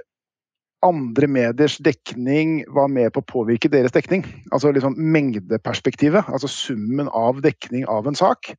andre 0.83 1.27
mediers 1.31 1.77
dekning 1.83 2.61
var 2.75 2.89
med 2.91 3.13
på 3.13 3.23
å 3.23 3.27
påvirke 3.29 3.71
deres 3.71 3.95
dekning. 3.95 4.25
Altså 4.51 4.73
liksom 4.75 4.97
mengdeperspektivet, 4.97 6.27
altså 6.27 6.49
summen 6.51 7.09
av 7.15 7.41
dekning 7.45 7.87
av 7.89 8.07
en 8.09 8.17
sak, 8.17 8.51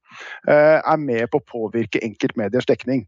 eh, 0.48 0.78
er 0.80 1.00
med 1.00 1.28
på 1.30 1.40
å 1.40 1.48
påvirke 1.52 2.02
enkeltmediers 2.04 2.68
dekning. 2.70 3.04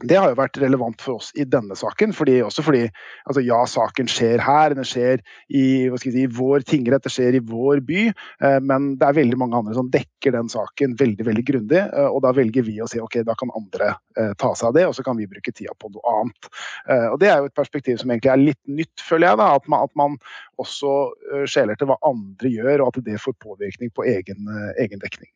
Det 0.00 0.16
har 0.16 0.30
jo 0.32 0.38
vært 0.38 0.56
relevant 0.58 1.02
for 1.04 1.20
oss 1.20 1.28
i 1.36 1.44
denne 1.46 1.76
saken. 1.76 2.14
Fordi, 2.16 2.38
også 2.42 2.64
fordi 2.64 2.86
altså 3.28 3.42
ja, 3.44 3.58
saken 3.68 4.08
skjer 4.10 4.40
her, 4.42 4.74
den 4.74 4.86
skjer 4.88 5.20
i 5.52 5.64
si, 6.00 6.24
vår 6.32 6.64
tingrett, 6.66 7.04
det 7.04 7.12
skjer 7.12 7.36
i 7.36 7.42
vår 7.44 7.82
by. 7.86 8.06
Eh, 8.08 8.58
men 8.64 8.94
det 8.98 9.06
er 9.08 9.18
veldig 9.20 9.38
mange 9.38 9.60
andre 9.60 9.76
som 9.76 9.90
dekker 9.92 10.34
den 10.34 10.48
saken 10.52 10.96
veldig 11.00 11.26
veldig 11.28 11.44
grundig. 11.50 11.82
Eh, 11.84 12.08
og 12.08 12.22
da 12.24 12.32
velger 12.36 12.64
vi 12.66 12.78
å 12.82 12.88
si 12.90 13.02
ok, 13.02 13.20
da 13.28 13.36
kan 13.38 13.52
andre 13.58 13.92
eh, 14.16 14.32
ta 14.40 14.54
seg 14.56 14.70
av 14.70 14.78
det, 14.78 14.86
og 14.88 14.96
så 14.96 15.04
kan 15.06 15.20
vi 15.20 15.28
bruke 15.30 15.52
tida 15.52 15.76
på 15.76 15.92
noe 15.92 16.16
annet. 16.16 16.50
Eh, 16.88 17.06
og 17.12 17.20
Det 17.22 17.28
er 17.30 17.42
jo 17.42 17.52
et 17.52 17.60
perspektiv 17.60 18.00
som 18.00 18.10
egentlig 18.10 18.32
er 18.32 18.42
litt 18.42 18.62
nytt, 18.80 19.04
føler 19.04 19.28
jeg. 19.28 19.42
da, 19.42 19.52
At 19.60 19.68
man, 19.68 19.86
at 19.90 19.94
man 19.98 20.16
også 20.62 20.96
eh, 21.34 21.44
skjeler 21.44 21.78
til 21.78 21.92
hva 21.92 22.00
andre 22.08 22.50
gjør, 22.56 22.86
og 22.86 22.90
at 22.90 23.04
det 23.04 23.20
får 23.20 23.36
påvirkning 23.44 23.92
på 23.94 24.08
egen, 24.08 24.48
eh, 24.48 24.72
egen 24.86 25.04
dekning. 25.04 25.30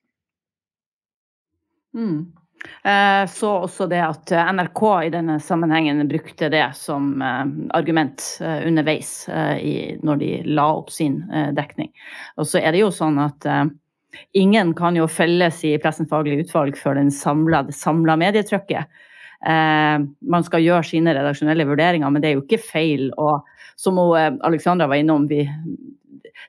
Mm. 1.96 2.45
Eh, 2.82 3.26
så 3.26 3.50
også 3.66 3.86
det 3.90 4.00
at 4.02 4.32
eh, 4.32 4.52
NRK 4.54 4.82
i 5.06 5.10
denne 5.14 5.38
sammenhengen 5.42 6.04
brukte 6.08 6.48
det 6.52 6.64
som 6.78 7.22
eh, 7.22 7.42
argument 7.76 8.22
underveis 8.42 9.26
når 9.26 10.20
de 10.20 10.30
la 10.46 10.68
opp 10.78 10.92
sin 10.94 11.18
dekning. 11.56 11.90
Og 12.36 12.46
så 12.48 12.60
er 12.62 12.74
det 12.74 12.84
jo 12.84 12.92
sånn 12.94 13.18
at 13.22 13.46
ingen 14.36 14.72
kan 14.76 14.96
jo 14.96 15.08
felles 15.10 15.62
i 15.66 15.74
Pressens 15.82 16.10
faglige 16.10 16.46
utvalg 16.46 16.78
før 16.78 16.98
den 17.00 17.10
samla 17.10 18.16
medietrykket. 18.20 19.02
Man 19.46 20.46
skal 20.46 20.64
gjøre 20.64 20.86
sine 20.88 21.14
redaksjonelle 21.16 21.66
vurderinger, 21.68 22.10
men 22.10 22.22
det 22.22 22.30
er 22.30 22.38
jo 22.38 22.44
ikke 22.44 22.62
feil. 22.62 23.08
Og 23.20 23.44
som 23.80 23.98
Alexandra 24.00 24.88
var 24.90 25.02
innom, 25.02 25.26
vi, 25.30 25.44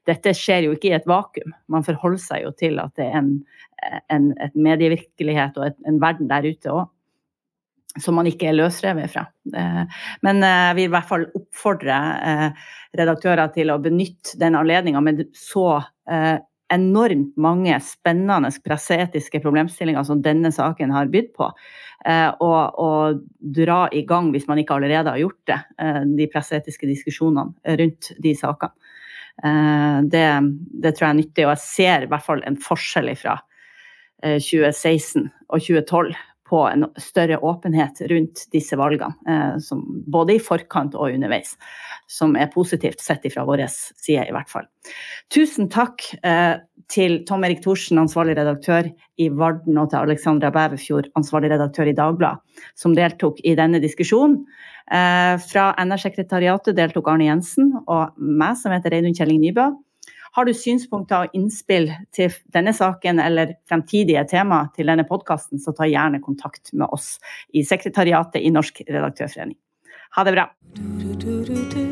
dette 0.08 0.34
skjer 0.36 0.68
jo 0.68 0.76
ikke 0.76 0.92
i 0.92 0.98
et 0.98 1.08
vakuum. 1.10 1.56
Man 1.72 1.86
forholder 1.88 2.24
seg 2.24 2.46
jo 2.46 2.54
til 2.58 2.82
at 2.84 2.96
det 3.00 3.08
er 3.10 3.22
en 3.22 3.32
en, 4.14 4.30
medievirkelighet 4.58 5.58
og 5.60 5.72
et, 5.72 5.82
en 5.90 6.00
verden 6.02 6.30
der 6.32 6.48
ute 6.48 6.74
òg 6.74 6.88
som 7.98 8.14
man 8.14 8.28
ikke 8.30 8.52
er 8.52 8.54
løsrevet 8.54 9.10
fra. 9.10 9.24
Eh, 9.58 10.02
men 10.22 10.44
jeg 10.46 10.66
eh, 10.70 10.76
vil 10.78 10.86
i 10.86 10.92
hvert 10.94 11.08
fall 11.10 11.24
oppfordre 11.34 11.96
eh, 12.30 12.68
redaktører 13.00 13.50
til 13.56 13.72
å 13.74 13.80
benytte 13.82 14.38
den 14.38 14.58
anledninga 14.60 15.02
med 15.02 15.24
så 15.34 15.82
enormt 16.72 17.34
mange 17.42 17.74
spennende 17.84 18.52
presseetiske 18.64 19.42
problemstillinger 19.42 20.06
som 20.06 20.22
denne 20.22 20.52
saken 20.54 20.94
har 20.94 21.10
bydd 21.12 21.34
på. 21.36 21.50
Og, 22.44 22.80
og, 22.80 23.22
dra 23.58 23.80
i 23.96 24.06
gang, 24.08 24.30
hvis 24.32 24.48
man 24.48 24.62
ikke 24.62 24.78
allerede 24.78 25.12
har 25.12 25.20
gjort 25.20 25.52
det, 25.52 25.58
de 26.20 26.28
presseetiske 26.32 26.88
diskusjonene 26.88 27.76
rundt 27.82 28.12
de 28.24 28.34
sakene. 28.40 28.96
Det, 29.38 30.22
det 30.82 30.92
tror 30.96 31.06
jeg 31.06 31.12
er 31.12 31.18
nyttig, 31.20 31.44
og 31.46 31.52
jeg 31.52 31.62
ser 31.62 32.06
i 32.06 32.10
hvert 32.10 32.26
fall 32.26 32.40
en 32.48 32.56
forskjell 32.58 33.12
ifra 33.12 33.36
2016 34.24 35.22
eh, 35.22 35.30
og 35.50 35.62
2012 35.62 36.16
på 36.48 36.62
en 36.70 36.88
større 37.02 37.40
åpenhet 37.44 38.02
rundt 38.12 38.46
disse 38.54 38.78
valgene, 38.80 39.14
eh, 39.28 39.76
både 40.08 40.38
i 40.38 40.44
forkant 40.44 40.96
og 40.96 41.14
underveis. 41.14 41.56
Som 42.08 42.38
er 42.40 42.52
positivt 42.54 43.04
sett 43.04 43.26
fra 43.34 43.44
vår 43.48 43.66
side, 43.68 44.28
i 44.28 44.36
hvert 44.36 44.52
fall. 44.52 44.68
Tusen 45.34 45.68
takk 45.74 46.06
eh, 46.24 46.56
til 46.88 47.20
Tom 47.28 47.44
Erik 47.44 47.60
Thorsen, 47.66 48.00
ansvarlig 48.00 48.38
redaktør 48.38 48.88
i 49.20 49.28
Varden, 49.30 49.78
og 49.78 49.92
til 49.92 50.06
Alexandra 50.06 50.52
Bæverfjord, 50.56 51.12
ansvarlig 51.20 51.52
redaktør 51.52 51.92
i 51.92 51.98
Dagbladet, 51.98 52.64
som 52.80 52.96
deltok 52.96 53.42
i 53.44 53.58
denne 53.60 53.84
diskusjonen. 53.84 54.46
Eh, 54.88 55.36
fra 55.44 55.74
NR-sekretariatet 55.84 56.78
deltok 56.78 57.10
Arne 57.12 57.28
Jensen 57.28 57.74
og 57.84 58.16
meg, 58.16 58.56
som 58.56 58.72
heter 58.72 58.96
Reidun 58.96 59.18
Kjelling 59.18 59.44
Nybø. 59.44 59.74
Har 60.38 60.46
du 60.46 60.54
synspunkter 60.54 61.26
og 61.26 61.34
innspill 61.34 61.88
til 62.14 62.36
denne 62.54 62.70
saken 62.78 63.18
eller 63.24 63.56
fremtidige 63.66 64.22
tema 64.30 64.68
til 64.76 64.92
denne 64.92 65.08
podkasten, 65.10 65.58
så 65.58 65.74
ta 65.74 65.90
gjerne 65.90 66.22
kontakt 66.22 66.70
med 66.78 66.94
oss 66.94 67.16
i 67.58 67.66
sekretariatet 67.66 68.46
i 68.46 68.54
Norsk 68.54 68.86
redaktørforening. 68.86 69.58
Ha 70.14 70.30
det 70.30 70.38
bra. 70.38 71.87